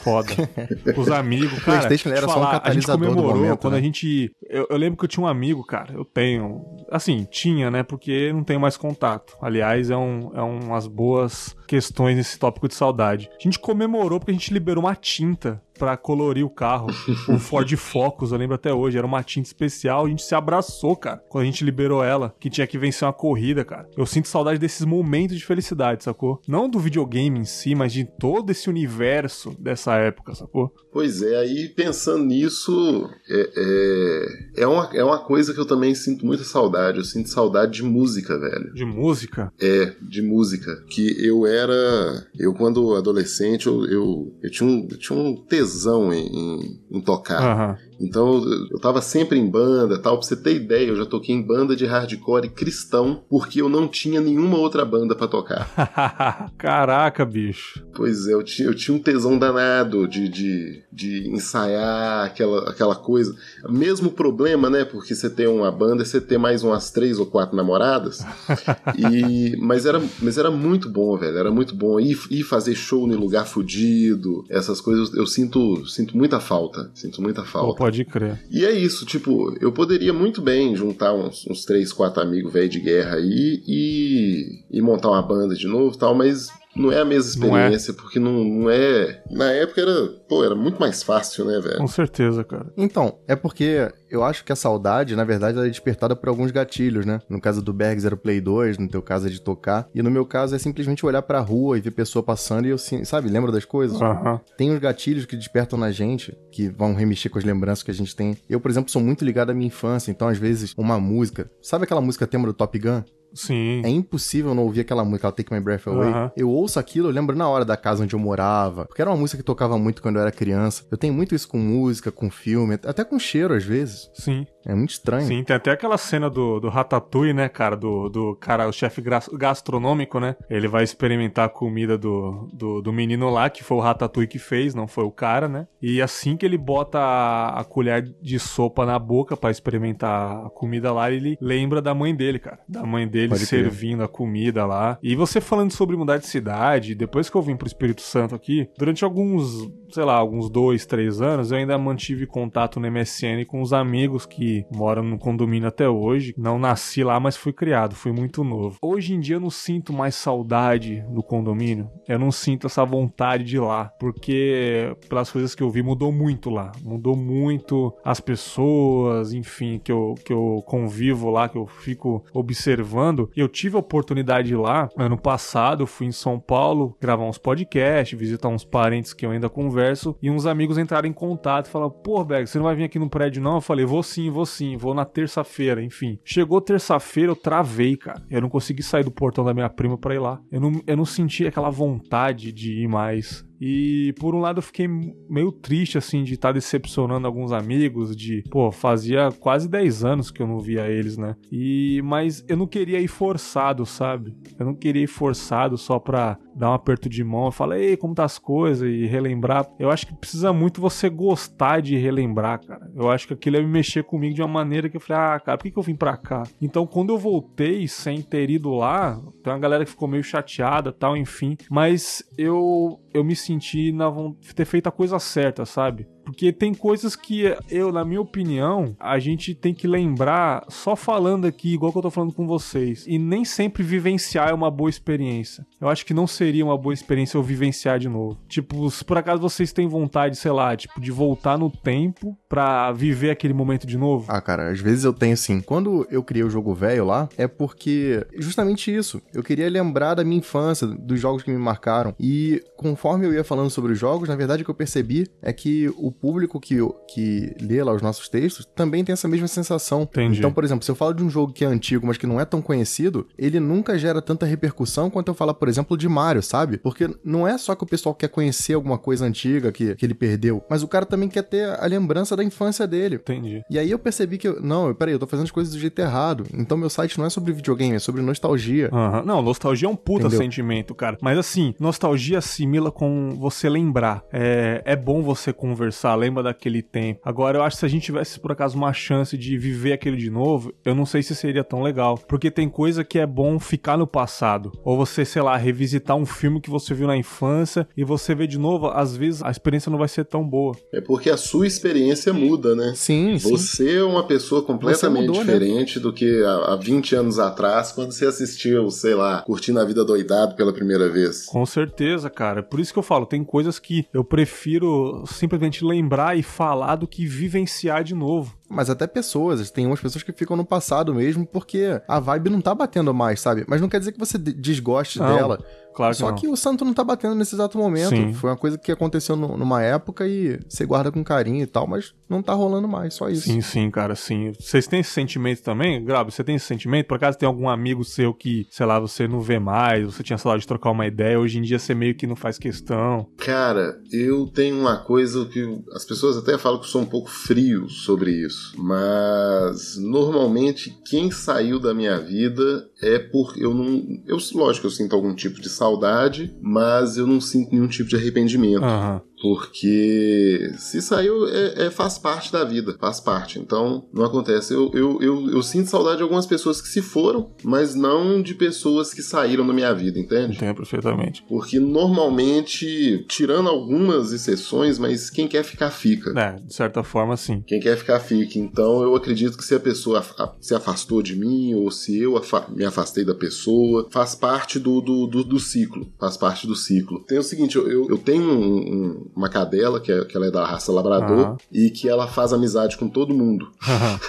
Foda. 0.04 0.28
Os 0.98 1.10
amigos, 1.10 1.64
cara. 1.64 1.80
PlayStation 1.80 2.10
era 2.10 2.28
falar, 2.28 2.34
só 2.34 2.40
um 2.42 2.52
catalisador 2.52 2.70
a 2.70 2.74
gente 2.74 3.16
comemorou 3.16 3.42
momento, 3.42 3.60
quando 3.60 3.74
né? 3.74 3.80
a 3.80 3.82
gente. 3.82 4.36
Eu, 4.50 4.68
eu, 4.70 4.78
lembro 4.78 4.98
que 4.98 5.06
eu 5.06 5.08
tinha 5.08 5.24
um 5.24 5.28
amigo, 5.28 5.64
cara. 5.66 5.94
Eu 5.94 6.04
tenho. 6.04 6.62
Assim, 6.92 7.26
tinha, 7.32 7.72
né? 7.72 7.84
Porque 7.84 8.34
não 8.34 8.44
tenho 8.44 8.60
mais 8.60 8.76
contato. 8.76 9.38
Aliás, 9.42 9.90
é, 9.90 9.96
um, 9.96 10.32
é 10.36 10.42
umas 10.42 10.88
boas 10.88 11.56
questões 11.66 12.18
nesse 12.18 12.38
tópico 12.38 12.68
de 12.68 12.76
saudade. 12.76 13.30
A 13.34 13.42
gente 13.42 13.58
comemorou 13.58 14.20
porque 14.20 14.32
a 14.32 14.36
gente 14.36 14.54
liberou 14.54 14.84
uma 14.84 14.96
tinta 14.96 15.62
para 15.78 15.98
colorir 15.98 16.46
o 16.46 16.50
carro. 16.50 16.88
o 17.28 17.38
Ford 17.40 17.76
Focus, 17.76 18.32
eu 18.32 18.38
lembro 18.38 18.56
até 18.56 18.74
hoje, 18.74 18.98
era 18.98 19.08
uma 19.08 19.24
tinta 19.24 19.48
especial, 19.48 20.06
a 20.06 20.10
gente 20.10 20.22
se 20.22 20.36
abraçou, 20.36 20.96
cara, 20.96 21.24
quando 21.30 21.44
a 21.44 21.46
gente 21.46 21.64
liberou 21.64 22.04
ela, 22.04 22.34
que 22.40 22.50
tinha 22.50 22.68
que 22.68 22.78
vencer 22.78 23.08
uma 23.08 23.14
corrida, 23.14 23.66
cara. 23.66 23.90
Eu 23.98 24.06
sinto 24.06 24.28
saudade 24.28 24.60
desses 24.60 24.86
momentos 24.86 25.38
de 25.38 25.46
felicidade, 25.46 26.04
sacou? 26.04 26.40
Não 26.48 26.70
do 26.70 26.80
videogame 26.80 27.40
em 27.40 27.46
si, 27.46 27.76
mas 27.76 27.92
de 27.92 28.06
todo 28.06 28.52
esse 28.52 28.70
universo 28.70 29.56
dessa 29.60 29.93
época, 29.98 30.36
sacou? 30.36 30.74
Pois 30.92 31.22
é, 31.22 31.38
aí 31.38 31.70
pensando 31.70 32.26
nisso, 32.26 33.10
é, 33.30 33.50
é, 33.56 34.62
é, 34.64 34.68
uma, 34.68 34.90
é 34.94 35.04
uma 35.04 35.20
coisa 35.20 35.54
que 35.54 35.60
eu 35.60 35.66
também 35.66 35.96
sinto 35.96 36.26
muita 36.26 36.44
saudade. 36.44 36.98
Eu 37.00 37.04
sinto 37.04 37.30
saudade 37.30 37.74
de 37.74 37.84
música, 37.84 38.38
velho. 38.38 38.74
De 38.74 38.86
música? 38.86 39.52
É, 39.60 39.94
de 40.02 40.22
música. 40.22 40.84
Que 40.90 41.26
eu 41.26 41.46
era. 41.48 42.28
Eu, 42.38 42.54
quando 42.54 42.96
adolescente, 42.96 43.68
eu, 43.68 43.86
eu, 43.86 44.36
eu, 44.42 44.52
tinha, 44.52 44.70
um, 44.70 44.88
eu 44.90 44.98
tinha 44.98 45.18
um 45.18 45.36
tesão 45.36 46.14
em, 46.14 46.28
em, 46.28 46.82
em 46.92 47.02
tocar. 47.02 47.42
Uhum. 47.42 47.93
Então 48.00 48.44
eu 48.72 48.80
tava 48.80 49.02
sempre 49.02 49.40
em 49.40 49.50
banda, 49.50 49.98
tal. 49.98 50.18
Pra 50.18 50.28
você 50.28 50.36
ter 50.36 50.56
ideia, 50.56 50.88
eu 50.88 50.96
já 50.96 51.06
toquei 51.06 51.36
em 51.36 51.42
banda 51.42 51.76
de 51.76 51.86
hardcore 51.86 52.50
cristão 52.50 53.24
porque 53.30 53.62
eu 53.62 53.70
não 53.70 53.88
tinha 53.88 54.22
nenhuma 54.22 54.58
outra 54.58 54.86
banda 54.86 55.16
para 55.16 55.28
tocar. 55.28 55.70
Caraca, 56.58 57.26
bicho. 57.26 57.84
Pois 57.96 58.28
é, 58.28 58.34
eu 58.34 58.44
tinha, 58.44 58.68
eu 58.68 58.74
tinha 58.74 58.96
um 58.96 59.00
tesão 59.00 59.38
danado 59.38 60.08
de, 60.08 60.28
de, 60.28 60.84
de 60.92 61.30
ensaiar 61.30 62.26
aquela, 62.26 62.70
aquela 62.70 62.96
coisa. 62.96 63.36
Mesmo 63.70 64.12
problema, 64.12 64.70
né? 64.70 64.86
Porque 64.86 65.16
você 65.16 65.30
tem 65.30 65.48
uma 65.48 65.72
banda, 65.72 66.04
você 66.04 66.20
tem 66.20 66.38
mais 66.38 66.64
umas 66.64 66.92
três 66.92 67.20
ou 67.20 67.26
quatro 67.26 67.56
namoradas. 67.56 68.26
e 68.98 69.56
mas 69.58 69.86
era, 69.86 70.02
mas 70.22 70.38
era 70.38 70.52
muito 70.52 70.90
bom, 70.90 71.18
velho. 71.18 71.38
Era 71.38 71.52
muito 71.52 71.76
bom. 71.76 72.00
Ir, 72.00 72.18
ir 72.30 72.44
fazer 72.44 72.76
show 72.76 73.08
em 73.08 73.16
lugar 73.16 73.46
fudido, 73.46 74.44
essas 74.50 74.82
coisas, 74.82 75.14
eu 75.14 75.26
sinto, 75.26 75.86
sinto 75.86 76.18
muita 76.18 76.40
falta. 76.40 76.92
Sinto 76.94 77.22
muita 77.22 77.44
falta. 77.44 77.78
Pô, 77.78 77.83
Pode 77.84 78.06
crer. 78.06 78.40
E 78.50 78.64
é 78.64 78.72
isso, 78.72 79.06
tipo, 79.06 79.54
eu 79.60 79.70
poderia 79.70 80.14
muito 80.14 80.42
bem 80.42 80.74
juntar 80.74 81.14
uns, 81.14 81.46
uns 81.46 81.66
três, 81.66 81.92
quatro 81.92 82.22
amigos 82.22 82.54
velho 82.54 82.70
de 82.70 82.80
guerra 82.80 83.18
aí 83.18 83.62
e, 83.68 84.64
e 84.72 84.82
montar 84.82 85.10
uma 85.10 85.22
banda 85.22 85.54
de 85.54 85.68
novo 85.68 85.98
tal, 85.98 86.16
mas 86.16 86.48
não 86.76 86.92
é 86.92 87.00
a 87.00 87.06
mesma 87.06 87.30
experiência, 87.30 87.94
não 87.94 88.00
é. 88.00 88.02
porque 88.02 88.20
não, 88.20 88.44
não 88.44 88.70
é. 88.70 89.22
Na 89.30 89.52
época 89.52 89.82
era, 89.82 90.08
pô, 90.28 90.44
era 90.44 90.56
muito 90.56 90.80
mais 90.80 91.04
fácil, 91.04 91.46
né, 91.46 91.60
velho? 91.60 91.78
Com 91.78 91.88
certeza, 91.88 92.44
cara. 92.44 92.72
Então, 92.76 93.20
é 93.28 93.36
porque 93.36 93.92
eu 94.10 94.24
acho 94.24 94.44
que 94.44 94.52
a 94.52 94.56
saudade, 94.56 95.16
na 95.16 95.24
verdade, 95.24 95.58
ela 95.58 95.68
é 95.68 95.70
despertada 95.70 96.16
por 96.16 96.30
alguns 96.30 96.52
gatilhos, 96.52 97.06
né? 97.06 97.20
No 97.30 97.42
caso 97.42 97.62
do 97.62 97.74
Bergs 97.74 98.06
era 98.06 98.16
o 98.16 98.18
Play 98.18 98.42
2, 98.42 98.78
no 98.78 98.88
teu 98.88 99.02
caso 99.02 99.28
é 99.28 99.30
de 99.30 99.42
tocar. 99.42 99.88
E 99.94 100.02
no 100.02 100.12
meu 100.12 100.26
caso 100.26 100.56
é 100.56 100.60
simplesmente 100.60 101.06
olhar 101.06 101.22
pra 101.22 101.40
rua 101.40 101.78
e 101.78 101.82
ver 101.82 101.92
pessoa 101.92 102.24
passando 102.24 102.66
e 102.66 102.70
eu, 102.70 102.78
sabe, 102.78 103.30
lembra 103.30 103.52
das 103.52 103.66
coisas? 103.66 104.00
Uhum. 104.00 104.40
Tem 104.58 104.72
uns 104.72 104.80
gatilhos 104.80 105.26
que 105.26 105.36
despertam 105.36 105.78
na 105.78 105.92
gente, 105.92 106.38
que 106.52 106.70
vão 106.70 106.94
remexer 106.94 107.32
com 107.32 107.38
as 107.38 107.44
lembranças 107.44 107.84
que 107.84 107.92
a 107.92 107.94
gente 107.94 108.16
tem. 108.16 108.38
Eu, 108.50 108.60
por 108.60 108.70
exemplo, 108.70 108.92
sou 108.92 109.02
muito 109.02 109.24
ligado 109.24 109.50
à 109.50 109.54
minha 109.54 109.68
infância, 109.68 110.12
então 110.12 110.28
às 110.28 110.38
vezes 110.38 110.74
uma 110.78 111.00
música. 111.00 111.50
Sabe 111.62 111.86
aquela 111.86 112.02
música 112.02 112.28
tema 112.28 112.46
do 112.46 112.54
Top 112.54 112.78
Gun? 112.78 113.04
Sim. 113.34 113.82
É 113.84 113.90
impossível 113.90 114.54
não 114.54 114.64
ouvir 114.64 114.82
aquela 114.82 115.04
música, 115.04 115.28
ela 115.28 115.36
Take 115.36 115.54
My 115.54 115.60
Breath 115.60 115.88
Away. 115.88 116.14
Uhum. 116.14 116.32
Eu 116.36 116.50
ouço 116.50 116.80
aquilo, 116.80 117.08
eu 117.08 117.12
lembro 117.12 117.36
na 117.36 117.48
hora 117.48 117.66
da 117.66 117.76
casa 117.76 118.04
onde 118.04 118.16
eu 118.16 118.20
morava. 118.20 118.86
Porque 118.86 119.02
era 119.02 119.10
uma 119.10 119.18
música 119.18 119.38
que 119.38 119.44
tocava 119.44 119.78
muito 119.78 120.02
quando 120.02 120.18
eu 120.18 120.22
era 120.22 120.32
criança. 120.32 120.86
Eu 120.92 120.98
tenho 120.98 121.14
muito 121.14 121.34
isso 121.34 121.48
com 121.48 121.58
música, 121.58 122.12
com 122.12 122.30
filme, 122.30 122.76
até 122.76 123.04
com 123.04 123.18
cheiro 123.18 123.54
às 123.54 123.64
vezes. 123.64 124.10
Sim. 124.14 124.46
É 124.66 124.74
muito 124.74 124.92
estranho. 124.92 125.26
Sim, 125.26 125.44
tem 125.44 125.56
até 125.56 125.72
aquela 125.72 125.98
cena 125.98 126.30
do, 126.30 126.60
do 126.60 126.70
Ratatouille, 126.70 127.34
né, 127.34 127.50
cara? 127.50 127.76
Do, 127.76 128.10
do 128.10 128.36
cara, 128.36 128.68
o 128.68 128.72
chefe 128.72 129.04
gastronômico, 129.34 130.20
né? 130.20 130.36
Ele 130.50 130.68
vai 130.68 130.84
experimentar 130.84 131.46
a 131.46 131.50
comida 131.50 131.98
do, 131.98 132.50
do, 132.54 132.82
do, 132.82 132.94
menino 132.94 133.30
lá, 133.30 133.50
que 133.50 133.64
foi 133.64 133.78
o 133.78 133.82
Ratatouille 133.82 134.28
que 134.28 134.40
fez, 134.40 134.74
não 134.74 134.88
foi 134.88 135.04
o 135.04 135.12
cara, 135.12 135.48
né? 135.48 135.68
E 135.82 136.02
assim 136.02 136.38
que 136.38 136.46
ele 136.46 136.58
bota 136.58 137.00
a, 137.00 137.60
a 137.60 137.64
colher 137.64 138.04
de 138.22 138.40
sopa 138.40 138.86
na 138.86 138.98
boca 138.98 139.36
para 139.36 139.52
experimentar 139.52 140.46
a 140.46 140.50
comida 140.50 140.92
lá, 140.94 141.12
ele 141.12 141.38
lembra 141.42 141.82
da 141.82 141.94
mãe 141.94 142.16
dele, 142.16 142.40
cara. 142.40 142.60
Da 142.68 142.84
mãe 142.84 143.08
dele 143.08 143.30
Pode 143.30 143.46
servindo 143.46 144.04
a 144.04 144.08
comida 144.08 144.66
lá. 144.66 144.98
E 145.04 145.16
você 145.16 145.42
falando 145.42 145.72
sobre 145.72 145.98
mudar 145.98 146.18
de 146.18 146.28
cidade, 146.28 146.96
depois 146.96 147.30
que 147.30 147.36
eu 147.36 147.42
vim 147.42 147.58
pro 147.58 147.68
Espírito 147.68 148.02
Santo 148.02 148.34
aqui, 148.34 148.70
durante 148.78 149.04
alguns, 149.04 149.70
sei 149.92 150.04
lá, 150.04 150.16
alguns 150.16 150.50
dois, 150.50 150.86
três 150.86 151.22
anos, 151.22 151.52
eu 151.52 151.58
ainda 151.58 151.78
mantive 151.78 152.26
contato 152.26 152.80
no 152.80 152.90
MSN 152.90 153.46
com 153.48 153.62
os 153.62 153.74
amigos 153.74 154.26
que 154.26 154.53
mora 154.72 155.02
no 155.02 155.18
condomínio 155.18 155.68
até 155.68 155.88
hoje. 155.88 156.34
Não 156.38 156.60
nasci 156.60 157.04
lá, 157.04 157.20
mas 157.20 157.38
fui 157.38 157.54
criado, 157.54 157.96
fui 157.96 158.12
muito 158.12 158.44
novo. 158.44 158.78
Hoje 158.82 159.14
em 159.14 159.20
dia 159.20 159.36
eu 159.36 159.40
não 159.40 159.50
sinto 159.50 159.94
mais 159.94 160.16
saudade 160.16 161.04
do 161.10 161.24
condomínio. 161.24 161.90
Eu 162.08 162.20
não 162.20 162.32
sinto 162.32 162.68
essa 162.68 162.86
vontade 162.86 163.44
de 163.44 163.58
ir 163.58 163.60
lá, 163.60 163.86
porque 164.00 164.96
pelas 165.10 165.32
coisas 165.32 165.56
que 165.56 165.64
eu 165.64 165.70
vi 165.70 165.82
mudou 165.82 166.12
muito 166.12 166.50
lá. 166.50 166.72
Mudou 166.84 167.16
muito 167.16 167.94
as 168.04 168.20
pessoas, 168.20 169.34
enfim, 169.34 169.80
que 169.84 169.92
eu, 169.92 170.16
que 170.26 170.34
eu 170.34 170.64
convivo 170.66 171.30
lá, 171.30 171.48
que 171.48 171.58
eu 171.58 171.66
fico 171.66 172.24
observando. 172.34 173.30
Eu 173.36 173.48
tive 173.48 173.76
a 173.76 173.80
oportunidade 173.80 174.50
de 174.50 174.54
ir 174.54 174.58
lá 174.58 174.90
ano 174.98 175.18
passado, 175.18 175.88
fui 175.88 176.08
em 176.08 176.12
São 176.12 176.40
Paulo 176.40 176.96
gravar 177.00 177.26
uns 177.26 177.38
podcasts, 177.38 178.18
visitar 178.18 178.50
uns 178.50 178.66
parentes 178.66 179.14
que 179.14 179.26
eu 179.26 179.32
ainda 179.32 179.50
converso 179.50 180.16
e 180.22 180.30
uns 180.30 180.46
amigos 180.46 180.78
entraram 180.78 181.08
em 181.08 181.14
contato 181.14 181.68
e 181.68 181.70
falaram: 181.70 181.92
"Pô, 181.92 182.24
Berg, 182.24 182.48
você 182.48 182.58
não 182.58 182.66
vai 182.66 182.76
vir 182.76 182.84
aqui 182.84 183.00
no 183.00 183.10
prédio 183.10 183.42
não?" 183.42 183.56
Eu 183.56 183.62
falei: 183.62 183.86
"Vou 183.86 184.04
sim, 184.04 184.30
vou 184.30 184.43
sim, 184.46 184.78
vou 184.78 184.94
na 184.94 185.06
terça-feira, 185.06 185.84
enfim. 185.84 186.20
Chegou 186.24 186.62
terça-feira, 186.62 187.32
eu 187.32 187.36
travei, 187.36 187.96
cara. 187.98 188.22
Eu 188.30 188.42
não 188.42 188.50
consegui 188.50 188.84
sair 188.84 189.04
do 189.04 189.12
portão 189.12 189.44
da 189.44 189.54
minha 189.54 189.70
prima 189.70 189.98
pra 189.98 190.14
ir 190.14 190.20
lá. 190.20 190.42
Eu 190.52 190.62
não, 190.62 190.82
eu 190.86 190.98
não 190.98 191.06
senti 191.06 191.46
aquela 191.46 191.70
vontade 191.70 192.52
de 192.52 192.84
ir 192.84 192.88
mais. 192.88 193.46
E 193.66 194.14
por 194.20 194.36
um 194.36 194.42
lado 194.42 194.58
eu 194.58 194.62
fiquei 194.62 194.90
meio 195.30 195.50
triste, 195.50 195.98
assim, 195.98 196.22
de 196.26 196.34
estar 196.34 196.50
tá 196.50 196.54
decepcionando 196.54 197.26
alguns 197.26 197.54
amigos, 197.54 198.14
de, 198.14 198.44
pô, 198.52 198.74
fazia 198.74 199.32
quase 199.40 199.70
10 199.70 200.04
anos 200.04 200.30
que 200.30 200.42
eu 200.42 200.48
não 200.48 200.60
via 200.60 200.86
eles, 200.90 201.18
né? 201.18 201.38
E, 201.50 202.02
mas 202.04 202.44
eu 202.50 202.58
não 202.58 202.68
queria 202.68 203.00
ir 203.00 203.08
forçado, 203.08 203.86
sabe? 203.86 204.36
Eu 204.60 204.66
não 204.66 204.76
queria 204.76 205.04
ir 205.04 205.08
forçado 205.08 205.78
só 205.78 205.98
pra 205.98 206.38
dar 206.54 206.72
um 206.72 206.74
aperto 206.74 207.10
de 207.10 207.24
mão 207.24 207.50
e 207.50 207.54
falar, 207.54 207.80
ei, 207.80 207.98
como 207.98 208.14
tá 208.14 208.26
as 208.26 208.38
coisas? 208.38 208.88
E 208.88 209.06
relembrar. 209.06 209.66
Eu 209.80 209.90
acho 209.90 210.08
que 210.08 210.14
precisa 210.14 210.52
muito 210.52 210.82
você 210.82 211.10
gostar 211.10 211.82
de 211.82 211.96
relembrar, 211.98 212.60
cara. 212.66 212.92
Eu 212.94 213.10
acho 213.10 213.28
que 213.28 213.34
aquilo 213.34 213.56
ia 213.56 213.64
me 213.64 213.70
mexer 213.70 214.04
comigo 214.04 214.36
de 214.36 214.42
uma 214.42 214.48
maneira 214.48 214.90
que 214.90 214.98
eu 214.98 215.02
falei, 215.02 215.24
ah, 215.24 215.40
cara, 215.40 215.58
por 215.58 215.64
que, 215.64 215.72
que 215.72 215.80
eu 215.80 215.84
vim 215.84 215.96
pra 215.96 216.18
cá? 216.18 216.44
Então, 216.62 216.86
quando 216.86 217.14
eu 217.14 217.18
voltei 217.18 217.88
sem 217.88 218.22
ter 218.22 218.50
ido 218.50 218.72
lá, 218.74 219.22
tem 219.42 219.54
uma 219.54 219.60
galera 219.60 219.86
que 219.86 219.92
ficou 219.92 220.08
meio 220.08 220.24
chateada 220.24 220.92
tal, 220.92 221.16
enfim. 221.16 221.56
Mas 221.70 222.24
eu, 222.38 223.00
eu 223.14 223.24
me 223.24 223.36
senti 223.36 223.53
na 223.92 224.10
ter 224.56 224.66
feito 224.66 224.88
a 224.88 224.92
coisa 224.92 225.20
certa, 225.20 225.66
sabe? 225.66 226.08
Porque 226.24 226.52
tem 226.52 226.74
coisas 226.74 227.16
que 227.16 227.56
eu, 227.70 227.92
na 227.92 228.06
minha 228.06 228.22
opinião, 228.22 228.96
a 229.00 229.20
gente 229.20 229.54
tem 229.54 229.74
que 229.74 229.88
lembrar 229.88 230.66
só 230.70 230.96
falando 230.96 231.46
aqui, 231.46 231.74
igual 231.74 231.92
que 231.92 231.98
eu 231.98 232.04
tô 232.04 232.12
falando 232.12 232.34
com 232.34 232.48
vocês. 232.48 233.06
E 233.08 233.18
nem 233.18 233.44
sempre 233.46 233.84
vivenciar 233.84 234.50
é 234.50 234.54
uma 234.54 234.72
boa 234.72 234.90
experiência. 234.90 235.66
Eu 235.80 235.90
acho 235.90 236.06
que 236.06 236.14
não 236.14 236.26
seria 236.26 236.64
uma 236.64 236.78
boa 236.78 236.94
experiência 236.94 237.38
eu 237.38 237.44
vivenciar 237.44 238.00
de 238.00 238.08
novo. 238.08 238.38
Tipo, 238.48 238.90
se 238.90 239.04
por 239.04 239.18
acaso 239.18 239.42
vocês 239.42 239.74
têm 239.74 239.88
vontade, 239.88 240.38
sei 240.38 240.52
lá, 240.52 240.76
tipo, 240.76 241.00
de 241.00 241.12
voltar 241.12 241.58
no 241.58 241.70
tempo 241.70 242.38
pra 242.48 242.92
viver 242.92 243.32
aquele 243.32 243.54
momento 243.54 243.86
de 243.86 243.98
novo. 243.98 244.26
Ah, 244.30 244.42
cara, 244.42 244.70
às 244.70 244.80
vezes 244.80 245.04
eu 245.04 245.14
tenho 245.14 245.36
sim. 245.36 245.60
Quando 245.60 246.08
eu 246.10 246.24
criei 246.24 246.44
o 246.44 246.50
jogo 246.50 246.74
velho 246.74 247.06
lá, 247.06 247.28
é 247.38 247.48
porque 247.48 248.26
justamente 248.38 248.94
isso. 248.94 249.22
Eu 249.34 249.44
queria 249.44 249.70
lembrar 249.70 250.16
da 250.16 250.24
minha 250.24 250.38
infância, 250.40 250.88
dos 250.88 251.20
jogos 251.20 251.44
que 251.44 251.52
me 251.52 251.58
marcaram. 251.58 252.16
E 252.20 252.62
conforme 252.78 253.26
eu 253.26 253.34
ia 253.34 253.44
falando 253.44 253.70
sobre 253.70 253.92
os 253.94 254.00
jogos, 254.00 254.30
na 254.30 254.36
verdade 254.36 254.62
o 254.62 254.66
que 254.66 254.72
eu 254.72 254.76
percebi 254.76 255.28
é 255.42 255.52
que 255.52 255.90
o 255.98 256.13
público 256.14 256.60
que, 256.60 256.78
que 257.08 257.56
lê 257.62 257.84
lá 257.84 257.94
os 257.94 258.02
nossos 258.02 258.30
textos 258.30 258.66
também 258.76 259.04
tem 259.04 259.14
essa 259.14 259.28
mesma 259.28 259.48
sensação. 259.48 260.04
Entendi. 260.04 260.40
Então, 260.40 260.52
por 260.52 260.64
exemplo, 260.64 260.86
se 260.86 260.92
eu 260.92 260.96
falo 260.96 261.14
de 261.14 261.24
um 261.24 261.30
jogo 261.30 261.52
que 261.52 261.66
é 261.66 261.68
antigo, 261.68 262.08
mas 262.08 262.18
que 262.18 262.28
não 262.28 262.40
é 262.40 262.46
tão 262.46 262.62
conhecido, 262.62 263.28
ele 263.38 263.60
nunca 263.60 263.98
gera 263.98 264.22
tanta 264.22 264.46
repercussão 264.46 265.10
quanto 265.10 265.30
eu 265.30 265.34
falar, 265.34 265.54
por 265.54 265.68
exemplo, 265.68 265.98
de 265.98 266.08
Mario, 266.08 266.42
sabe? 266.42 266.78
Porque 266.78 267.10
não 267.24 267.48
é 267.48 267.58
só 267.58 267.76
que 267.76 267.84
o 267.84 267.88
pessoal 267.88 268.16
quer 268.16 268.30
conhecer 268.30 268.74
alguma 268.74 268.98
coisa 268.98 269.26
antiga 269.26 269.72
que, 269.72 269.96
que 269.96 270.06
ele 270.06 270.14
perdeu, 270.14 270.64
mas 270.70 270.84
o 270.84 270.88
cara 270.88 271.06
também 271.06 271.30
quer 271.30 271.44
ter 271.44 271.70
a 271.80 271.86
lembrança 271.86 272.36
da 272.36 272.44
infância 272.44 272.88
dele. 272.88 273.16
Entendi. 273.16 273.64
E 273.70 273.80
aí 273.80 273.90
eu 273.90 274.00
percebi 274.00 274.38
que, 274.38 274.48
eu, 274.48 274.62
não, 274.62 274.94
peraí, 274.94 275.14
eu 275.14 275.20
tô 275.20 275.28
fazendo 275.28 275.46
as 275.46 275.52
coisas 275.52 275.74
do 275.74 275.80
jeito 275.80 276.00
errado. 276.00 276.46
Então 276.54 276.78
meu 276.78 276.90
site 276.90 277.18
não 277.18 277.26
é 277.26 277.30
sobre 277.30 277.54
videogame, 277.54 277.96
é 277.96 278.00
sobre 278.00 278.22
nostalgia. 278.22 278.90
Uhum. 278.92 279.26
Não, 279.26 279.42
nostalgia 279.42 279.88
é 279.88 279.92
um 279.92 279.96
puta 279.96 280.28
Entendeu? 280.28 280.40
sentimento, 280.40 280.94
cara. 280.94 281.18
Mas 281.22 281.38
assim, 281.38 281.74
nostalgia 281.80 282.38
assimila 282.38 282.92
com 282.92 283.36
você 283.40 283.70
lembrar. 283.70 284.24
É, 284.32 284.82
é 284.86 284.96
bom 284.96 285.22
você 285.22 285.52
conversar, 285.54 286.03
lembra 286.16 286.44
daquele 286.44 286.82
tempo. 286.82 287.22
Agora, 287.24 287.58
eu 287.58 287.64
acho 287.64 287.76
que 287.78 287.80
se 287.82 287.86
a 287.86 287.90
gente 287.90 288.04
tivesse, 288.04 288.40
por 288.40 288.52
acaso, 288.52 288.78
uma 288.78 288.94
chance 288.94 289.38
de 289.38 289.58
viver 289.58 289.94
aquele 289.94 290.18
de 290.18 290.30
novo, 290.30 290.74
eu 290.84 290.96
não 290.96 291.06
sei 291.06 291.22
se 291.22 291.36
seria 291.36 291.64
tão 291.64 291.82
legal. 291.82 292.18
Porque 292.28 292.52
tem 292.52 292.70
coisa 292.70 293.04
que 293.04 293.20
é 293.20 293.26
bom 293.26 293.60
ficar 293.60 293.98
no 293.98 294.08
passado. 294.08 294.72
Ou 294.84 294.98
você, 294.98 295.24
sei 295.24 295.42
lá, 295.42 295.56
revisitar 295.56 296.18
um 296.18 296.26
filme 296.26 296.60
que 296.60 296.70
você 296.70 296.94
viu 296.94 297.08
na 297.08 297.16
infância 297.16 297.88
e 297.96 298.04
você 298.04 298.36
vê 298.36 298.46
de 298.46 298.58
novo, 298.58 298.88
às 298.88 299.16
vezes 299.16 299.42
a 299.42 299.50
experiência 299.50 299.90
não 299.90 299.98
vai 299.98 300.08
ser 300.08 300.26
tão 300.26 300.44
boa. 300.48 300.76
É 300.92 301.00
porque 301.00 301.30
a 301.30 301.38
sua 301.38 301.66
experiência 301.66 302.34
muda, 302.34 302.76
né? 302.76 302.94
Sim, 302.96 303.38
Você 303.38 303.90
sim. 303.90 303.98
é 303.98 304.04
uma 304.04 304.26
pessoa 304.26 304.62
completamente 304.64 305.28
mudou, 305.28 305.44
né? 305.44 305.54
diferente 305.54 305.98
né? 305.98 306.04
do 306.04 306.14
que 306.14 306.44
há 306.44 306.76
20 306.76 307.16
anos 307.16 307.40
atrás, 307.40 307.92
quando 307.92 308.12
você 308.12 308.26
assistiu, 308.26 308.90
sei 308.90 309.14
lá, 309.16 309.42
curtindo 309.42 309.80
a 309.80 309.86
vida 309.86 310.04
doidado 310.04 310.56
pela 310.56 310.74
primeira 310.74 311.10
vez. 311.10 311.46
Com 311.46 311.66
certeza, 311.66 312.30
cara. 312.30 312.62
Por 312.62 312.80
isso 312.80 312.92
que 312.92 313.00
eu 313.00 313.04
falo, 313.04 313.26
tem 313.26 313.44
coisas 313.44 313.80
que 313.80 314.06
eu 314.14 314.24
prefiro 314.24 315.24
simplesmente 315.28 315.84
lembrar 315.84 315.93
e 316.36 316.44
falar 316.44 316.96
do 316.96 317.08
que 317.08 317.26
vivenciar 317.26 318.04
de 318.04 318.16
novo 318.16 318.58
mas 318.74 318.90
até 318.90 319.06
pessoas. 319.08 319.70
Tem 319.72 319.86
umas 319.86 320.02
pessoas 320.02 320.24
que 320.24 320.32
ficam 320.32 320.58
no 320.58 320.66
passado 320.66 321.14
mesmo 321.14 321.46
porque 321.46 322.02
a 322.08 322.20
vibe 322.20 322.50
não 322.50 322.60
tá 322.60 322.74
batendo 322.74 323.14
mais, 323.14 323.40
sabe? 323.40 323.64
Mas 323.68 323.80
não 323.80 323.88
quer 323.88 324.00
dizer 324.00 324.12
que 324.12 324.20
você 324.20 324.38
desgoste 324.38 325.20
não. 325.20 325.36
dela. 325.36 325.64
Claro 325.94 326.14
que 326.14 326.20
Só 326.20 326.30
não. 326.30 326.36
que 326.36 326.48
o 326.48 326.56
santo 326.56 326.84
não 326.84 326.94
tá 326.94 327.04
batendo 327.04 327.36
nesse 327.36 327.56
exato 327.56 327.78
momento. 327.78 328.10
Sim. 328.10 328.34
Foi 328.34 328.50
uma 328.50 328.58
coisa 328.58 328.78
que 328.78 328.92
aconteceu 328.92 329.36
no, 329.36 329.58
numa 329.58 329.82
época 329.82 330.28
e 330.28 330.60
você 330.68 330.86
guarda 330.86 331.12
com 331.12 331.24
carinho 331.24 331.64
e 331.64 331.68
tal, 331.68 331.88
mas 331.88 332.14
não 332.30 332.42
tá 332.42 332.54
rolando 332.54 332.88
mais, 332.88 333.14
só 333.14 333.30
isso. 333.30 333.44
Sim, 333.44 333.62
sim, 333.62 333.92
cara, 333.92 334.16
sim. 334.16 334.52
Vocês 334.60 334.88
têm 334.88 335.00
esse 335.00 335.12
sentimento 335.12 335.62
também? 335.62 336.04
Grabo, 336.04 336.32
você 336.32 336.44
tem 336.44 336.56
esse 336.56 336.66
sentimento? 336.66 337.08
Por 337.08 337.16
acaso 337.16 337.38
tem 337.38 337.48
algum 337.48 337.70
amigo 337.70 338.04
seu 338.04 338.34
que, 338.34 338.68
sei 338.70 338.86
lá, 338.86 339.00
você 339.00 339.28
não 339.28 339.40
vê 339.40 339.60
mais, 339.60 340.06
você 340.06 340.24
tinha 340.24 340.38
saudade 340.38 340.62
de 340.62 340.68
trocar 340.68 340.92
uma 340.92 341.06
ideia, 341.06 341.40
hoje 341.40 341.60
em 341.60 341.62
dia 341.62 341.80
você 341.80 341.94
meio 341.94 342.16
que 342.16 342.28
não 342.28 342.36
faz 342.36 342.58
questão? 342.58 343.28
Cara, 343.38 344.00
eu 344.12 344.48
tenho 344.48 344.80
uma 344.80 344.98
coisa 344.98 345.46
que 345.46 345.64
as 345.94 346.06
pessoas 346.06 346.38
até 346.38 346.58
falam 346.58 346.80
que 346.80 346.86
eu 346.86 346.90
sou 346.90 347.02
um 347.02 347.06
pouco 347.06 347.30
frio 347.30 347.88
sobre 347.90 348.32
isso, 348.32 348.74
mas 348.78 349.98
normalmente 349.98 350.98
quem 351.06 351.30
saiu 351.32 351.80
da 351.80 351.94
minha 351.94 352.20
vida 352.20 352.90
é 353.02 353.20
por 353.20 353.54
eu 353.58 353.74
não, 353.74 354.02
eu 354.26 354.38
lógico, 354.56 354.88
eu 354.88 354.92
sinto 354.92 355.16
algum 355.16 355.34
tipo 355.36 355.62
de 355.62 355.70
saudade, 355.84 356.56
mas 356.62 357.18
eu 357.18 357.28
não 357.28 357.42
sinto 357.42 357.74
nenhum 357.74 357.88
tipo 357.88 358.10
de 358.10 358.16
arrependimento. 358.16 358.84
Uhum. 358.84 359.20
Porque 359.44 360.72
se 360.78 361.02
saiu, 361.02 361.46
é, 361.50 361.88
é, 361.88 361.92
faz 361.92 362.18
parte 362.18 362.50
da 362.50 362.64
vida, 362.64 362.96
faz 362.98 363.20
parte. 363.20 363.60
Então, 363.60 364.06
não 364.14 364.24
acontece. 364.24 364.74
Eu, 364.74 364.90
eu, 364.94 365.22
eu, 365.22 365.50
eu, 365.50 365.62
sinto 365.62 365.90
saudade 365.90 366.18
de 366.18 366.24
algumas 366.24 366.46
pessoas 366.46 366.82
que 366.82 366.88
se 366.88 367.02
foram, 367.02 367.52
mas 367.62 367.94
não 367.94 368.42
de 368.42 368.56
pessoas 368.56 369.14
que 369.14 369.22
saíram 369.22 369.68
da 369.68 369.74
minha 369.74 369.94
vida, 369.94 370.18
entende? 370.18 370.56
Entendo 370.56 370.78
perfeitamente. 370.78 371.44
Porque 371.50 371.78
normalmente, 371.78 373.26
tirando 373.28 373.68
algumas 373.68 374.32
exceções, 374.32 374.98
mas 374.98 375.30
quem 375.30 375.46
quer 375.46 375.66
ficar, 375.66 375.92
fica. 375.92 376.32
É, 376.40 376.54
de 376.66 376.74
certa 376.74 377.04
forma, 377.04 377.36
sim. 377.36 377.62
Quem 377.68 377.82
quer 377.82 377.98
ficar, 377.98 378.22
fica. 378.22 378.58
Então, 378.58 379.04
eu 379.04 379.14
acredito 379.14 379.58
que 379.58 379.66
se 379.66 379.76
a 379.76 379.80
pessoa 379.80 380.24
se 380.62 380.74
afastou 380.74 381.22
de 381.22 381.36
mim, 381.36 381.74
ou 381.74 381.92
se 381.92 382.18
eu 382.18 382.42
me 382.70 382.86
afastei 382.86 383.26
da 383.26 383.36
pessoa, 383.36 384.08
faz 384.10 384.36
parte 384.36 384.80
do, 384.80 385.02
do, 385.02 385.28
do, 385.28 385.44
do 385.44 385.60
ciclo. 385.60 386.10
Faz 386.18 386.38
parte 386.38 386.66
do 386.66 386.78
ciclo. 386.78 387.22
Tem 387.26 387.38
o 387.38 387.44
seguinte, 387.44 387.76
eu, 387.76 388.08
eu 388.10 388.18
tenho 388.18 388.50
um, 388.50 389.33
um 389.33 389.33
uma 389.36 389.50
cadela, 389.50 390.00
que, 390.00 390.12
é, 390.12 390.26
que 390.26 390.36
ela 390.36 390.48
é 390.48 390.52
da 390.52 390.66
raça 390.66 390.92
labrador, 390.92 391.52
uhum. 391.52 391.58
e 391.72 391.90
que 391.90 392.08
ela 392.08 392.28
faz 392.28 392.54
amizade 392.54 392.98
com 392.98 393.08
todo 393.08 393.34
mundo. 393.34 393.66
Uhum. 393.66 394.20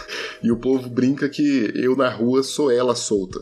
e 0.43 0.51
o 0.51 0.57
povo 0.57 0.89
brinca 0.89 1.29
que 1.29 1.73
eu 1.75 1.97
na 1.97 2.11
rua 2.11 2.43
sou 2.43 2.71
ela 2.71 2.95
solta. 2.95 3.41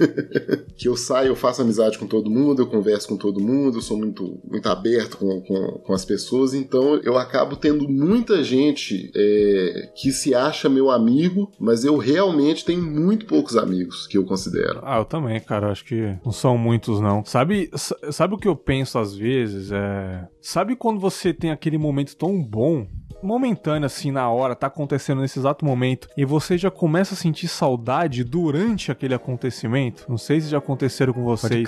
que 0.76 0.88
eu 0.88 0.96
saio, 0.96 1.28
eu 1.28 1.36
faço 1.36 1.62
amizade 1.62 1.98
com 1.98 2.06
todo 2.06 2.30
mundo, 2.30 2.62
eu 2.62 2.66
converso 2.66 3.08
com 3.08 3.16
todo 3.16 3.40
mundo, 3.40 3.78
eu 3.78 3.82
sou 3.82 3.96
muito, 3.96 4.40
muito 4.48 4.68
aberto 4.68 5.16
com, 5.16 5.40
com, 5.42 5.78
com 5.84 5.92
as 5.92 6.04
pessoas, 6.04 6.54
então 6.54 6.96
eu 7.02 7.16
acabo 7.16 7.56
tendo 7.56 7.88
muita 7.88 8.42
gente 8.42 9.10
é, 9.14 9.92
que 9.94 10.12
se 10.12 10.34
acha 10.34 10.68
meu 10.68 10.90
amigo, 10.90 11.50
mas 11.58 11.84
eu 11.84 11.96
realmente 11.96 12.64
tenho 12.64 12.82
muito 12.82 13.26
poucos 13.26 13.56
amigos 13.56 14.06
que 14.06 14.18
eu 14.18 14.24
considero. 14.24 14.80
Ah, 14.82 14.98
eu 14.98 15.04
também, 15.04 15.40
cara, 15.40 15.70
acho 15.70 15.84
que 15.84 16.16
não 16.24 16.32
são 16.32 16.58
muitos, 16.58 17.00
não. 17.00 17.24
Sabe, 17.24 17.70
sabe 18.10 18.34
o 18.34 18.38
que 18.38 18.48
eu 18.48 18.56
penso 18.56 18.98
às 18.98 19.14
vezes? 19.14 19.70
É... 19.72 20.28
Sabe 20.40 20.73
quando 20.76 21.00
você 21.00 21.32
tem 21.32 21.50
aquele 21.50 21.78
momento 21.78 22.16
tão 22.16 22.42
bom 22.42 22.86
momentâneo 23.22 23.86
assim 23.86 24.10
na 24.10 24.28
hora, 24.28 24.54
tá 24.54 24.66
acontecendo 24.66 25.22
nesse 25.22 25.38
exato 25.38 25.64
momento, 25.64 26.08
e 26.16 26.24
você 26.24 26.58
já 26.58 26.70
começa 26.70 27.14
a 27.14 27.16
sentir 27.16 27.48
saudade 27.48 28.22
durante 28.22 28.92
aquele 28.92 29.14
acontecimento. 29.14 30.04
Não 30.08 30.18
sei 30.18 30.40
se 30.40 30.48
já 30.48 30.58
aconteceram 30.58 31.12
com 31.12 31.24
vocês. 31.24 31.66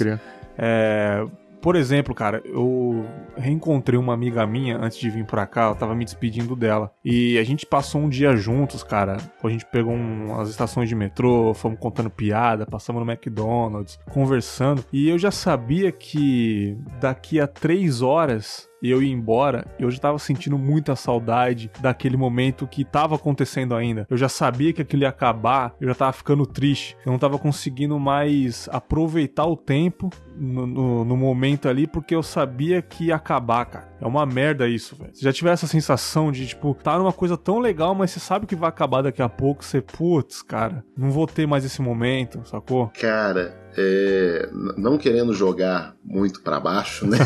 É, 0.58 1.24
por 1.60 1.74
exemplo, 1.74 2.14
cara, 2.14 2.42
eu 2.44 3.04
reencontrei 3.36 3.98
uma 3.98 4.14
amiga 4.14 4.46
minha 4.46 4.78
antes 4.78 4.98
de 4.98 5.10
vir 5.10 5.24
pra 5.24 5.46
cá, 5.46 5.68
eu 5.68 5.74
tava 5.74 5.94
me 5.94 6.04
despedindo 6.04 6.54
dela. 6.54 6.92
E 7.04 7.38
a 7.38 7.44
gente 7.44 7.66
passou 7.66 8.02
um 8.02 8.08
dia 8.08 8.36
juntos, 8.36 8.82
cara. 8.82 9.16
A 9.42 9.48
gente 9.48 9.66
pegou 9.66 9.92
umas 9.92 10.48
estações 10.48 10.88
de 10.88 10.94
metrô, 10.94 11.52
fomos 11.54 11.78
contando 11.80 12.10
piada, 12.10 12.66
passamos 12.66 13.04
no 13.04 13.10
McDonald's, 13.10 13.98
conversando. 14.12 14.84
E 14.92 15.08
eu 15.08 15.18
já 15.18 15.30
sabia 15.30 15.90
que 15.90 16.78
daqui 17.00 17.40
a 17.40 17.46
três 17.46 18.00
horas 18.02 18.68
eu 18.82 19.02
ia 19.02 19.12
embora, 19.12 19.66
eu 19.78 19.90
já 19.90 19.98
tava 19.98 20.18
sentindo 20.18 20.58
muita 20.58 20.96
saudade 20.96 21.70
daquele 21.80 22.16
momento 22.16 22.66
que 22.66 22.84
tava 22.84 23.16
acontecendo 23.16 23.74
ainda. 23.74 24.06
Eu 24.10 24.16
já 24.16 24.28
sabia 24.28 24.72
que 24.72 24.82
aquilo 24.82 25.02
ia 25.02 25.08
acabar, 25.08 25.74
eu 25.80 25.88
já 25.88 25.94
tava 25.94 26.12
ficando 26.12 26.46
triste. 26.46 26.96
Eu 27.04 27.12
não 27.12 27.18
tava 27.18 27.38
conseguindo 27.38 27.98
mais 27.98 28.68
aproveitar 28.72 29.46
o 29.46 29.56
tempo 29.56 30.10
no, 30.36 30.66
no, 30.66 31.04
no 31.04 31.16
momento 31.16 31.68
ali, 31.68 31.86
porque 31.86 32.14
eu 32.14 32.22
sabia 32.22 32.82
que 32.82 33.06
ia 33.06 33.16
acabar, 33.16 33.64
cara. 33.66 33.95
É 34.00 34.06
uma 34.06 34.26
merda 34.26 34.68
isso, 34.68 34.94
velho. 34.96 35.10
Você 35.12 35.24
já 35.24 35.32
tiver 35.32 35.52
essa 35.52 35.66
sensação 35.66 36.30
de, 36.30 36.46
tipo, 36.46 36.74
tá 36.74 36.98
numa 36.98 37.12
coisa 37.12 37.36
tão 37.36 37.58
legal, 37.58 37.94
mas 37.94 38.10
você 38.10 38.20
sabe 38.20 38.46
que 38.46 38.54
vai 38.54 38.68
acabar 38.68 39.02
daqui 39.02 39.22
a 39.22 39.28
pouco, 39.28 39.64
você, 39.64 39.80
putz, 39.80 40.42
cara, 40.42 40.84
não 40.96 41.10
vou 41.10 41.26
ter 41.26 41.46
mais 41.46 41.64
esse 41.64 41.80
momento, 41.80 42.42
sacou? 42.44 42.90
Cara, 43.00 43.56
é, 43.76 44.48
não 44.76 44.96
querendo 44.96 45.32
jogar 45.32 45.94
muito 46.04 46.42
para 46.42 46.60
baixo, 46.60 47.06
né? 47.06 47.18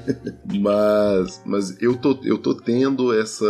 mas, 0.60 1.42
mas 1.44 1.82
eu 1.82 1.96
tô, 1.96 2.18
eu 2.22 2.38
tô 2.38 2.54
tendo 2.54 3.18
essa, 3.18 3.44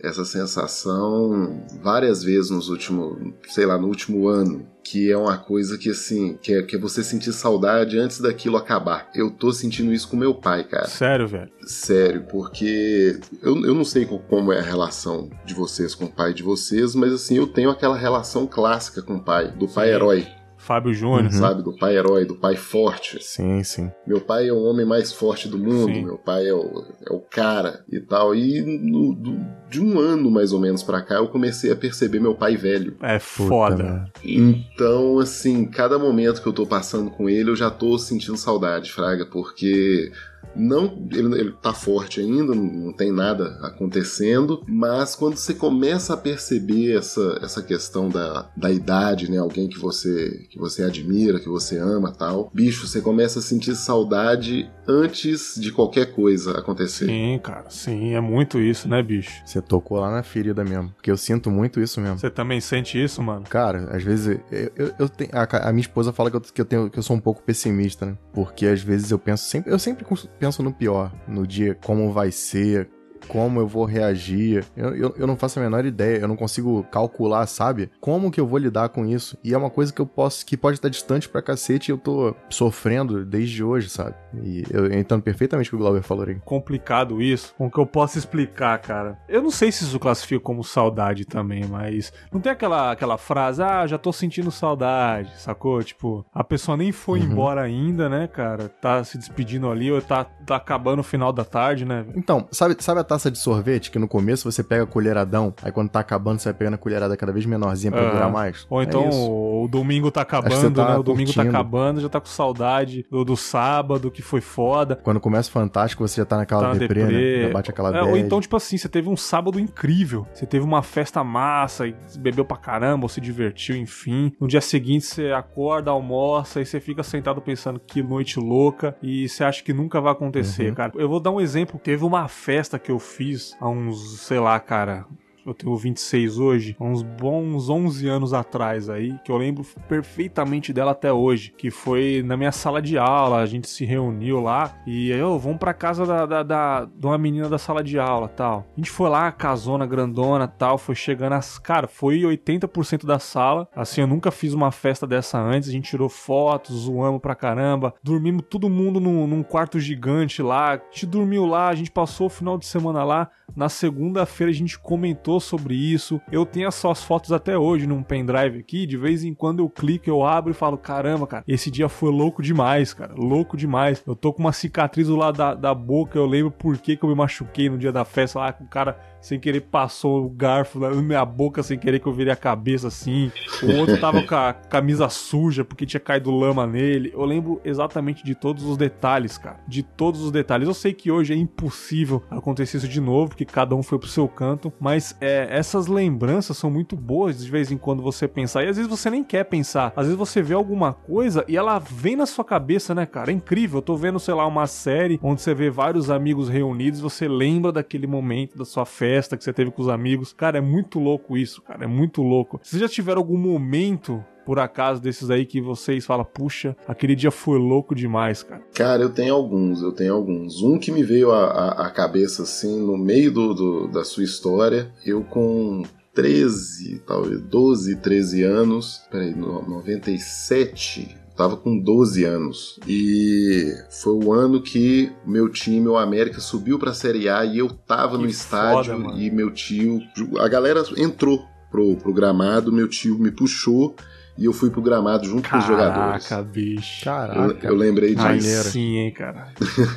essa 0.00 0.24
sensação 0.24 1.64
várias 1.82 2.22
vezes 2.22 2.50
nos 2.50 2.68
últimos, 2.68 3.18
sei 3.48 3.66
lá, 3.66 3.78
no 3.78 3.88
último 3.88 4.28
ano. 4.28 4.66
Que 4.82 5.12
é 5.12 5.18
uma 5.18 5.36
coisa 5.36 5.76
que, 5.76 5.90
assim, 5.90 6.38
que 6.40 6.54
é, 6.54 6.62
que 6.62 6.76
é 6.76 6.78
você 6.78 7.04
sentir 7.04 7.32
saudade 7.34 7.98
antes 7.98 8.20
daquilo 8.20 8.56
acabar. 8.56 9.10
Eu 9.14 9.30
tô 9.30 9.52
sentindo 9.52 9.92
isso 9.92 10.08
com 10.08 10.16
meu 10.16 10.34
pai, 10.34 10.64
cara. 10.64 10.86
Sério, 10.86 11.28
velho? 11.28 11.50
Sério, 11.66 12.24
porque 12.30 13.20
eu, 13.42 13.66
eu 13.66 13.74
não 13.74 13.84
sei 13.84 14.06
como 14.06 14.50
é 14.50 14.60
a 14.60 14.62
relação 14.62 15.28
de 15.44 15.52
vocês 15.52 15.94
com 15.94 16.06
o 16.06 16.12
pai 16.12 16.32
de 16.32 16.42
vocês, 16.42 16.94
mas 16.94 17.12
assim, 17.12 17.36
eu 17.36 17.46
tenho 17.46 17.68
aquela 17.68 17.98
relação 17.98 18.46
clássica 18.46 19.02
com 19.02 19.16
o 19.16 19.22
pai, 19.22 19.50
do 19.50 19.68
pai 19.68 19.88
Sim. 19.88 19.94
herói 19.94 20.26
Fábio 20.68 20.92
Júnior. 20.92 21.24
Uhum. 21.24 21.30
Sabe? 21.30 21.62
Do 21.62 21.72
pai 21.72 21.96
herói, 21.96 22.26
do 22.26 22.36
pai 22.36 22.54
forte. 22.54 23.16
Sim, 23.24 23.64
sim. 23.64 23.90
Meu 24.06 24.20
pai 24.20 24.48
é 24.48 24.52
o 24.52 24.62
homem 24.62 24.84
mais 24.84 25.10
forte 25.10 25.48
do 25.48 25.58
mundo, 25.58 25.94
sim. 25.94 26.04
meu 26.04 26.18
pai 26.18 26.46
é 26.46 26.52
o, 26.52 26.84
é 27.08 27.10
o 27.10 27.20
cara 27.20 27.82
e 27.90 27.98
tal. 27.98 28.34
E 28.34 28.60
no, 28.60 29.14
do, 29.14 29.38
de 29.70 29.80
um 29.80 29.98
ano 29.98 30.30
mais 30.30 30.52
ou 30.52 30.60
menos 30.60 30.82
pra 30.82 31.00
cá 31.00 31.14
eu 31.14 31.28
comecei 31.28 31.72
a 31.72 31.76
perceber 31.76 32.20
meu 32.20 32.34
pai 32.34 32.54
velho. 32.54 32.96
É 33.00 33.18
foda. 33.18 34.04
Então, 34.22 35.18
assim, 35.18 35.64
cada 35.64 35.98
momento 35.98 36.42
que 36.42 36.48
eu 36.48 36.52
tô 36.52 36.66
passando 36.66 37.10
com 37.10 37.30
ele 37.30 37.50
eu 37.50 37.56
já 37.56 37.70
tô 37.70 37.98
sentindo 37.98 38.36
saudade, 38.36 38.92
Fraga, 38.92 39.24
porque 39.24 40.12
não, 40.58 41.06
ele, 41.12 41.40
ele 41.40 41.52
tá 41.52 41.72
forte 41.72 42.20
ainda, 42.20 42.54
não 42.54 42.92
tem 42.92 43.12
nada 43.12 43.58
acontecendo, 43.62 44.64
mas 44.66 45.14
quando 45.14 45.36
você 45.36 45.54
começa 45.54 46.14
a 46.14 46.16
perceber 46.16 46.96
essa, 46.96 47.38
essa 47.42 47.62
questão 47.62 48.08
da, 48.08 48.50
da 48.56 48.70
idade, 48.70 49.30
né? 49.30 49.38
Alguém 49.38 49.68
que 49.68 49.78
você, 49.78 50.46
que 50.50 50.58
você 50.58 50.82
admira, 50.82 51.38
que 51.38 51.48
você 51.48 51.78
ama 51.78 52.12
tal, 52.12 52.50
bicho, 52.52 52.86
você 52.86 53.00
começa 53.00 53.38
a 53.38 53.42
sentir 53.42 53.76
saudade 53.76 54.70
antes 54.86 55.54
de 55.56 55.70
qualquer 55.70 56.12
coisa 56.12 56.58
acontecer. 56.58 57.06
Sim, 57.06 57.38
cara, 57.42 57.70
sim, 57.70 58.14
é 58.14 58.20
muito 58.20 58.58
isso, 58.58 58.88
né, 58.88 59.02
bicho? 59.02 59.30
Você 59.44 59.60
tocou 59.60 60.00
lá 60.00 60.10
na 60.10 60.22
ferida 60.22 60.64
mesmo, 60.64 60.90
porque 60.90 61.10
eu 61.10 61.16
sinto 61.16 61.50
muito 61.50 61.80
isso 61.80 62.00
mesmo. 62.00 62.18
Você 62.18 62.30
também 62.30 62.60
sente 62.60 63.02
isso, 63.02 63.22
mano? 63.22 63.44
Cara, 63.48 63.88
às 63.94 64.02
vezes 64.02 64.40
eu, 64.50 64.72
eu, 64.76 64.94
eu 64.98 65.08
tenho, 65.08 65.30
a, 65.32 65.68
a, 65.68 65.72
minha 65.72 65.82
esposa 65.82 66.12
fala 66.12 66.30
que 66.30 66.36
eu, 66.36 66.40
que 66.40 66.60
eu, 66.60 66.64
tenho, 66.64 66.90
que 66.90 66.98
eu 66.98 67.02
sou 67.02 67.14
um 67.14 67.20
pouco 67.20 67.42
pessimista, 67.42 68.06
né? 68.06 68.16
Porque 68.32 68.66
às 68.66 68.82
vezes 68.82 69.10
eu 69.10 69.18
penso 69.18 69.44
sempre, 69.44 69.70
eu 69.70 69.78
sempre 69.78 70.04
penso 70.38 70.62
no 70.62 70.72
pior, 70.72 71.12
no 71.26 71.46
dia 71.46 71.74
como 71.74 72.12
vai 72.12 72.30
ser, 72.30 72.88
como 73.28 73.60
eu 73.60 73.68
vou 73.68 73.84
reagir. 73.84 74.64
Eu, 74.76 74.94
eu, 74.94 75.14
eu, 75.18 75.26
não 75.26 75.36
faço 75.36 75.58
a 75.58 75.62
menor 75.62 75.84
ideia, 75.84 76.18
eu 76.18 76.28
não 76.28 76.36
consigo 76.36 76.84
calcular, 76.90 77.46
sabe? 77.46 77.90
Como 78.00 78.30
que 78.30 78.40
eu 78.40 78.46
vou 78.46 78.58
lidar 78.58 78.88
com 78.88 79.06
isso? 79.06 79.36
E 79.44 79.54
é 79.54 79.58
uma 79.58 79.70
coisa 79.70 79.92
que 79.92 80.00
eu 80.00 80.06
posso, 80.06 80.44
que 80.44 80.56
pode 80.56 80.78
estar 80.78 80.88
distante 80.88 81.28
pra 81.28 81.42
cacete 81.42 81.90
e 81.90 81.92
eu 81.92 81.98
tô 81.98 82.34
sofrendo 82.48 83.24
desde 83.24 83.62
hoje, 83.62 83.88
sabe? 83.88 84.14
E 84.42 84.64
eu, 84.70 84.86
entendo 84.92 85.22
perfeitamente 85.22 85.68
o 85.68 85.70
que 85.70 85.76
o 85.76 85.78
Glauber 85.78 86.02
falou 86.02 86.26
aí. 86.26 86.36
Complicado 86.44 87.22
isso. 87.22 87.54
Com 87.56 87.70
que 87.70 87.78
eu 87.78 87.86
posso 87.86 88.18
explicar, 88.18 88.78
cara. 88.78 89.18
Eu 89.28 89.42
não 89.42 89.50
sei 89.50 89.70
se 89.70 89.84
isso 89.84 89.98
classifica 89.98 90.40
como 90.40 90.64
saudade 90.64 91.24
também, 91.24 91.64
mas 91.66 92.12
não 92.32 92.40
tem 92.40 92.52
aquela, 92.52 92.92
aquela 92.92 93.18
frase, 93.18 93.62
ah, 93.62 93.86
já 93.86 93.98
tô 93.98 94.12
sentindo 94.12 94.50
saudade, 94.50 95.30
sacou? 95.36 95.82
Tipo, 95.82 96.24
a 96.32 96.42
pessoa 96.42 96.76
nem 96.76 96.92
foi 96.92 97.20
uhum. 97.20 97.26
embora 97.26 97.62
ainda, 97.62 98.08
né, 98.08 98.26
cara? 98.26 98.68
Tá 98.68 99.04
se 99.04 99.18
despedindo 99.18 99.70
ali, 99.70 99.90
ou 99.90 100.00
tá, 100.00 100.24
tá 100.24 100.56
acabando 100.56 101.00
o 101.00 101.04
final 101.04 101.32
da 101.32 101.44
tarde, 101.44 101.84
né? 101.84 102.06
Então, 102.14 102.46
sabe, 102.50 102.76
sabe 102.80 103.00
a 103.00 103.04
taça 103.04 103.17
de 103.30 103.38
sorvete 103.38 103.90
que 103.90 103.98
no 103.98 104.08
começo 104.08 104.50
você 104.50 104.62
pega 104.62 104.86
colheradão, 104.86 105.52
aí 105.62 105.72
quando 105.72 105.90
tá 105.90 106.00
acabando 106.00 106.38
você 106.38 106.48
vai 106.50 106.58
pegando 106.58 106.74
a 106.74 106.78
colherada 106.78 107.16
cada 107.16 107.32
vez 107.32 107.44
menorzinha 107.44 107.90
pra 107.90 108.10
durar 108.10 108.30
mais? 108.30 108.66
Ou 108.70 108.82
então 108.82 109.04
é 109.04 109.08
o 109.12 109.68
domingo 109.68 110.10
tá 110.10 110.22
acabando, 110.22 110.74
tá 110.74 110.90
né? 110.90 110.96
O 110.96 111.02
domingo 111.02 111.32
tá 111.32 111.42
acabando, 111.42 112.00
já 112.00 112.08
tá 112.08 112.20
com 112.20 112.26
saudade 112.26 113.04
do, 113.10 113.24
do 113.24 113.36
sábado, 113.36 114.10
que 114.10 114.22
foi 114.22 114.40
foda. 114.40 114.96
Quando 114.96 115.20
começa 115.20 115.48
o 115.48 115.52
Fantástico, 115.52 116.06
você 116.06 116.20
já 116.20 116.24
tá 116.24 116.36
naquela 116.36 116.62
tá 116.62 116.72
deprê, 116.74 117.02
deprê. 117.02 117.36
Né? 117.38 117.48
Já 117.48 117.52
bate 117.52 117.70
aquela 117.70 117.96
é, 117.96 118.02
Ou 118.02 118.16
então, 118.16 118.40
tipo 118.40 118.56
assim, 118.56 118.76
você 118.76 118.88
teve 118.88 119.08
um 119.08 119.16
sábado 119.16 119.58
incrível. 119.58 120.26
Você 120.32 120.46
teve 120.46 120.64
uma 120.64 120.82
festa 120.82 121.24
massa 121.24 121.86
e 121.86 121.94
bebeu 122.18 122.44
pra 122.44 122.56
caramba, 122.56 123.04
ou 123.04 123.08
se 123.08 123.20
divertiu, 123.20 123.76
enfim. 123.76 124.32
No 124.40 124.46
dia 124.46 124.60
seguinte 124.60 125.06
você 125.06 125.32
acorda, 125.32 125.90
almoça 125.90 126.60
e 126.60 126.66
você 126.66 126.80
fica 126.80 127.02
sentado 127.02 127.40
pensando 127.40 127.80
que 127.80 128.02
noite 128.02 128.38
louca 128.38 128.96
e 129.02 129.28
você 129.28 129.44
acha 129.44 129.62
que 129.62 129.72
nunca 129.72 130.00
vai 130.00 130.12
acontecer, 130.12 130.68
uhum. 130.68 130.74
cara. 130.74 130.92
Eu 130.94 131.08
vou 131.08 131.20
dar 131.20 131.30
um 131.30 131.40
exemplo. 131.40 131.80
Teve 131.82 132.04
uma 132.04 132.28
festa 132.28 132.78
que 132.78 132.90
eu 132.90 132.98
fiz 133.08 133.56
há 133.60 133.68
uns, 133.68 134.20
sei 134.20 134.38
lá, 134.38 134.58
cara, 134.60 135.06
eu 135.48 135.54
tenho 135.54 135.74
26 135.74 136.38
hoje, 136.38 136.76
uns 136.78 137.02
bons 137.02 137.68
11 137.70 138.06
anos 138.06 138.34
atrás 138.34 138.90
aí, 138.90 139.18
que 139.24 139.32
eu 139.32 139.36
lembro 139.36 139.64
perfeitamente 139.88 140.72
dela 140.72 140.92
até 140.92 141.12
hoje, 141.12 141.52
que 141.56 141.70
foi 141.70 142.22
na 142.24 142.36
minha 142.36 142.52
sala 142.52 142.82
de 142.82 142.98
aula, 142.98 143.38
a 143.38 143.46
gente 143.46 143.68
se 143.68 143.84
reuniu 143.84 144.40
lá 144.40 144.74
e 144.86 145.10
eu, 145.10 145.30
oh, 145.30 145.38
vamos 145.38 145.58
pra 145.58 145.72
casa 145.72 146.04
da, 146.04 146.26
da, 146.26 146.42
da, 146.42 146.84
de 146.84 147.06
uma 147.06 147.16
menina 147.16 147.48
da 147.48 147.58
sala 147.58 147.82
de 147.82 147.98
aula 147.98 148.28
tal. 148.28 148.66
A 148.76 148.80
gente 148.80 148.90
foi 148.90 149.08
lá, 149.08 149.32
casona, 149.32 149.86
grandona 149.86 150.46
tal, 150.46 150.76
foi 150.76 150.94
chegando 150.94 151.32
as... 151.32 151.58
Cara, 151.58 151.88
foi 151.88 152.20
80% 152.20 153.06
da 153.06 153.18
sala, 153.18 153.68
assim, 153.74 154.02
eu 154.02 154.06
nunca 154.06 154.30
fiz 154.30 154.52
uma 154.52 154.70
festa 154.70 155.06
dessa 155.06 155.38
antes, 155.38 155.68
a 155.68 155.72
gente 155.72 155.88
tirou 155.90 156.08
fotos, 156.08 156.82
zoamos 156.82 157.20
pra 157.20 157.34
caramba, 157.34 157.94
dormimos 158.02 158.44
todo 158.50 158.68
mundo 158.68 159.00
num, 159.00 159.26
num 159.26 159.42
quarto 159.42 159.80
gigante 159.80 160.42
lá, 160.42 160.74
a 160.74 160.80
gente 160.90 161.06
dormiu 161.06 161.46
lá, 161.46 161.68
a 161.68 161.74
gente 161.74 161.90
passou 161.90 162.26
o 162.26 162.30
final 162.30 162.58
de 162.58 162.66
semana 162.66 163.02
lá, 163.02 163.30
na 163.56 163.68
segunda-feira 163.68 164.50
a 164.50 164.54
gente 164.54 164.78
comentou 164.78 165.40
sobre 165.40 165.74
isso. 165.74 166.20
Eu 166.30 166.46
tenho 166.46 166.68
as 166.68 166.74
suas 166.74 167.02
fotos 167.02 167.32
até 167.32 167.56
hoje 167.58 167.86
num 167.86 168.02
pendrive 168.02 168.58
aqui. 168.58 168.86
De 168.86 168.96
vez 168.96 169.24
em 169.24 169.34
quando 169.34 169.60
eu 169.60 169.68
clico, 169.68 170.08
eu 170.08 170.24
abro 170.24 170.50
e 170.50 170.54
falo: 170.54 170.78
caramba, 170.78 171.26
cara, 171.26 171.44
esse 171.46 171.70
dia 171.70 171.88
foi 171.88 172.10
louco 172.10 172.42
demais, 172.42 172.94
cara. 172.94 173.14
Louco 173.16 173.56
demais. 173.56 174.02
Eu 174.06 174.14
tô 174.14 174.32
com 174.32 174.40
uma 174.40 174.52
cicatriz 174.52 175.08
do 175.08 175.16
lado 175.16 175.36
da, 175.36 175.54
da 175.54 175.74
boca. 175.74 176.18
Eu 176.18 176.26
lembro 176.26 176.50
por 176.50 176.78
que, 176.78 176.96
que 176.96 177.04
eu 177.04 177.08
me 177.08 177.14
machuquei 177.14 177.68
no 177.68 177.78
dia 177.78 177.92
da 177.92 178.04
festa 178.04 178.38
lá 178.38 178.52
com 178.52 178.64
o 178.64 178.68
cara 178.68 178.98
sem 179.20 179.38
querer 179.38 179.62
passou 179.62 180.24
o 180.24 180.28
garfo 180.28 180.78
na 180.78 180.90
minha 180.90 181.24
boca 181.24 181.62
sem 181.62 181.78
querer 181.78 181.98
que 181.98 182.06
eu 182.06 182.12
virei 182.12 182.32
a 182.32 182.36
cabeça 182.36 182.88
assim. 182.88 183.30
O 183.62 183.76
outro 183.76 183.98
tava 183.98 184.22
com 184.22 184.34
a 184.34 184.52
camisa 184.52 185.08
suja 185.08 185.64
porque 185.64 185.86
tinha 185.86 186.00
caído 186.00 186.30
lama 186.30 186.66
nele. 186.66 187.12
Eu 187.12 187.24
lembro 187.24 187.60
exatamente 187.64 188.24
de 188.24 188.34
todos 188.34 188.64
os 188.64 188.76
detalhes, 188.76 189.36
cara. 189.36 189.60
De 189.66 189.82
todos 189.82 190.22
os 190.22 190.30
detalhes. 190.30 190.68
Eu 190.68 190.74
sei 190.74 190.92
que 190.92 191.10
hoje 191.10 191.32
é 191.32 191.36
impossível 191.36 192.22
acontecer 192.30 192.78
isso 192.78 192.88
de 192.88 193.00
novo, 193.00 193.30
porque 193.30 193.44
cada 193.44 193.74
um 193.74 193.82
foi 193.82 193.98
pro 193.98 194.08
seu 194.08 194.28
canto, 194.28 194.72
mas 194.80 195.16
é, 195.20 195.48
essas 195.50 195.86
lembranças 195.86 196.56
são 196.56 196.70
muito 196.70 196.96
boas 196.96 197.38
de 197.38 197.50
vez 197.50 197.70
em 197.70 197.76
quando 197.76 198.02
você 198.02 198.28
pensar. 198.28 198.64
E 198.64 198.68
às 198.68 198.76
vezes 198.76 198.90
você 198.90 199.10
nem 199.10 199.24
quer 199.24 199.44
pensar. 199.44 199.92
Às 199.96 200.06
vezes 200.06 200.18
você 200.18 200.42
vê 200.42 200.54
alguma 200.54 200.92
coisa 200.92 201.44
e 201.48 201.56
ela 201.56 201.78
vem 201.78 202.16
na 202.16 202.26
sua 202.26 202.44
cabeça, 202.44 202.94
né, 202.94 203.06
cara? 203.06 203.30
É 203.30 203.34
incrível. 203.34 203.78
Eu 203.78 203.82
tô 203.82 203.96
vendo, 203.96 204.18
sei 204.20 204.34
lá, 204.34 204.46
uma 204.46 204.66
série 204.66 205.18
onde 205.22 205.40
você 205.40 205.54
vê 205.54 205.70
vários 205.70 206.10
amigos 206.10 206.48
reunidos, 206.48 207.00
você 207.00 207.26
lembra 207.26 207.72
daquele 207.72 208.06
momento 208.06 208.56
da 208.56 208.64
sua 208.64 208.84
festa 208.84 209.07
festa 209.08 209.38
que 209.38 209.44
você 209.44 209.54
teve 209.54 209.70
com 209.70 209.80
os 209.80 209.88
amigos. 209.88 210.34
Cara, 210.34 210.58
é 210.58 210.60
muito 210.60 210.98
louco 210.98 211.36
isso, 211.36 211.62
cara. 211.62 211.84
É 211.84 211.86
muito 211.86 212.22
louco. 212.22 212.60
Vocês 212.62 212.80
já 212.80 212.88
tiveram 212.88 213.20
algum 213.20 213.38
momento 213.38 214.22
por 214.44 214.58
acaso 214.58 215.00
desses 215.00 215.30
aí 215.30 215.46
que 215.46 215.62
vocês 215.62 216.04
falam, 216.04 216.26
puxa, 216.26 216.76
aquele 216.86 217.14
dia 217.14 217.30
foi 217.30 217.58
louco 217.58 217.94
demais, 217.94 218.42
cara? 218.42 218.62
Cara, 218.74 219.02
eu 219.02 219.10
tenho 219.10 219.34
alguns, 219.34 219.82
eu 219.82 219.92
tenho 219.92 220.14
alguns. 220.14 220.62
Um 220.62 220.78
que 220.78 220.92
me 220.92 221.02
veio 221.02 221.32
à 221.32 221.90
cabeça 221.90 222.42
assim, 222.42 222.80
no 222.80 222.98
meio 222.98 223.32
do, 223.32 223.54
do, 223.54 223.88
da 223.88 224.04
sua 224.04 224.24
história, 224.24 224.90
eu 225.04 225.22
com 225.24 225.82
13, 226.14 227.02
talvez 227.06 227.40
12, 227.42 227.96
13 227.96 228.42
anos, 228.42 229.02
peraí, 229.10 229.34
97, 229.34 231.16
tava 231.38 231.56
com 231.56 231.78
12 231.78 232.24
anos. 232.24 232.80
E 232.86 233.72
foi 233.88 234.12
o 234.12 234.32
ano 234.32 234.60
que 234.60 235.12
meu 235.24 235.48
time, 235.48 235.86
o 235.86 235.96
América, 235.96 236.40
subiu 236.40 236.80
pra 236.80 236.92
Série 236.92 237.28
A 237.28 237.44
e 237.44 237.58
eu 237.58 237.70
tava 237.70 238.16
que 238.16 238.24
no 238.24 238.28
estádio 238.28 239.00
foda, 239.00 239.14
e 239.16 239.30
meu 239.30 239.52
tio. 239.52 240.02
A 240.40 240.48
galera 240.48 240.82
entrou 240.96 241.46
pro, 241.70 241.94
pro 241.96 242.12
gramado, 242.12 242.72
meu 242.72 242.88
tio 242.88 243.16
me 243.16 243.30
puxou 243.30 243.94
e 244.38 244.44
eu 244.44 244.52
fui 244.52 244.70
pro 244.70 244.80
gramado 244.80 245.26
junto 245.26 245.48
Caraca, 245.48 245.66
com 245.66 245.72
os 245.72 245.78
jogadores. 245.78 246.28
Caraca, 246.28 246.48
bicho. 246.48 247.04
Caraca. 247.04 247.66
Eu, 247.66 247.70
eu 247.72 247.76
lembrei 247.76 248.14
disso. 248.14 248.24
Maneiro. 248.24 248.68
Sim, 248.68 248.96
hein, 248.98 249.10
cara. 249.10 249.48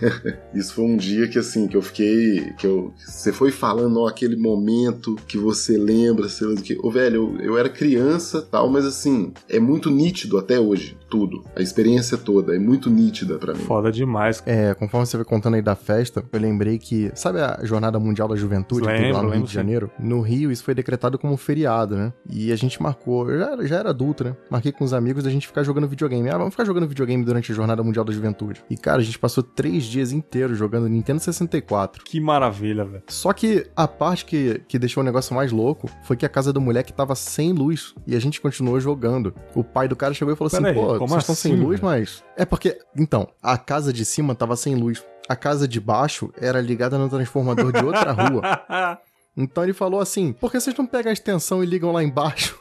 Isso 0.52 0.74
foi 0.74 0.84
um 0.84 0.98
dia 0.98 1.28
que, 1.28 1.38
assim, 1.38 1.68
que 1.68 1.78
eu 1.78 1.82
fiquei... 1.82 2.52
que 2.58 2.66
eu, 2.66 2.92
Você 2.98 3.32
foi 3.32 3.52
falando, 3.52 4.00
ó, 4.02 4.08
aquele 4.08 4.36
momento 4.36 5.16
que 5.28 5.38
você 5.38 5.78
lembra, 5.78 6.28
sei 6.28 6.48
lá 6.48 6.56
do 6.56 6.62
que... 6.64 6.76
Ô, 6.82 6.90
velho, 6.90 7.38
eu, 7.40 7.52
eu 7.52 7.58
era 7.58 7.70
criança 7.70 8.42
tal, 8.42 8.68
mas, 8.68 8.84
assim, 8.84 9.32
é 9.48 9.60
muito 9.60 9.92
nítido 9.92 10.40
até 10.40 10.60
hoje, 10.60 10.98
tudo. 11.08 11.44
A 11.56 11.62
experiência 11.62 12.18
toda 12.18 12.56
é 12.56 12.60
muito 12.60 12.90
nítida 12.90 13.38
para 13.38 13.54
mim. 13.54 13.60
Foda 13.60 13.92
demais. 13.92 14.42
É, 14.48 14.74
conforme 14.74 15.06
você 15.06 15.18
foi 15.18 15.26
contando 15.26 15.54
aí 15.54 15.62
da 15.62 15.76
festa, 15.76 16.24
eu 16.34 16.40
lembrei 16.40 16.80
que... 16.80 17.12
Sabe 17.14 17.40
a 17.40 17.60
Jornada 17.62 18.00
Mundial 18.00 18.28
da 18.28 18.36
Juventude? 18.36 18.88
Lembro, 18.88 19.14
lá 19.14 19.22
no 19.22 19.30
Rio 19.30 19.44
de 19.44 19.54
Janeiro? 19.54 19.92
No 20.00 20.22
Rio, 20.22 20.52
isso 20.52 20.64
foi 20.64 20.74
decretado 20.74 21.20
como 21.20 21.38
feriado, 21.38 21.96
né? 21.96 22.12
E 22.28 22.52
a 22.52 22.56
gente 22.56 22.82
marcou... 22.82 23.30
Eu 23.30 23.38
já, 23.38 23.68
já 23.68 23.76
era 23.78 23.92
adulto, 23.92 24.24
né? 24.24 24.31
Marquei 24.50 24.72
com 24.72 24.84
os 24.84 24.94
amigos 24.94 25.24
da 25.24 25.30
gente 25.30 25.48
ficar 25.48 25.64
jogando 25.64 25.88
videogame. 25.88 26.30
Ah, 26.30 26.38
vamos 26.38 26.54
ficar 26.54 26.66
jogando 26.66 26.88
videogame 26.88 27.24
durante 27.24 27.52
a 27.52 27.56
Jornada 27.56 27.84
Mundial 27.84 28.06
da 28.06 28.14
Juventude. 28.14 28.64
E, 28.70 28.78
cara, 28.78 29.00
a 29.00 29.04
gente 29.04 29.18
passou 29.20 29.44
três 29.44 29.84
dias 29.84 30.12
inteiros 30.12 30.58
jogando 30.58 30.88
Nintendo 30.88 31.20
64. 31.20 32.04
Que 32.04 32.20
maravilha, 32.20 32.86
velho. 32.86 33.04
Só 33.08 33.34
que 33.34 33.68
a 33.76 33.88
parte 33.88 34.26
que, 34.26 34.62
que 34.68 34.80
deixou 34.80 35.02
o 35.02 35.06
negócio 35.06 35.36
mais 35.36 35.52
louco 35.52 35.90
foi 36.04 36.16
que 36.16 36.26
a 36.26 36.30
casa 36.30 36.52
do 36.52 36.62
moleque 36.62 36.94
tava 36.94 37.16
sem 37.16 37.54
luz 37.54 37.94
e 38.06 38.16
a 38.16 38.20
gente 38.20 38.42
continuou 38.42 38.80
jogando. 38.80 39.34
O 39.56 39.64
pai 39.64 39.88
do 39.88 39.96
cara 39.96 40.14
chegou 40.14 40.34
e 40.34 40.38
falou 40.38 40.52
Pera 40.52 40.70
assim: 40.70 40.80
aí, 40.80 40.86
pô, 40.86 41.08
vocês 41.08 41.22
estão 41.22 41.36
sem 41.36 41.54
assim, 41.54 41.62
luz, 41.62 41.80
mas. 41.80 42.24
É 42.38 42.46
porque. 42.46 42.78
Então, 42.98 43.28
a 43.42 43.58
casa 43.58 43.94
de 43.94 44.06
cima 44.06 44.36
tava 44.36 44.56
sem 44.56 44.76
luz. 44.76 45.04
A 45.30 45.36
casa 45.36 45.68
de 45.68 45.80
baixo 45.80 46.32
era 46.40 46.60
ligada 46.60 46.98
no 46.98 47.08
transformador 47.08 47.72
de 47.72 47.86
outra 47.86 48.12
rua. 48.12 48.98
Então 49.36 49.64
ele 49.64 49.74
falou 49.74 50.00
assim: 50.00 50.34
por 50.34 50.52
que 50.52 50.60
vocês 50.60 50.76
não 50.76 50.86
pegam 50.86 51.10
a 51.10 51.14
extensão 51.14 51.64
e 51.64 51.66
ligam 51.66 51.92
lá 51.92 52.04
embaixo? 52.04 52.60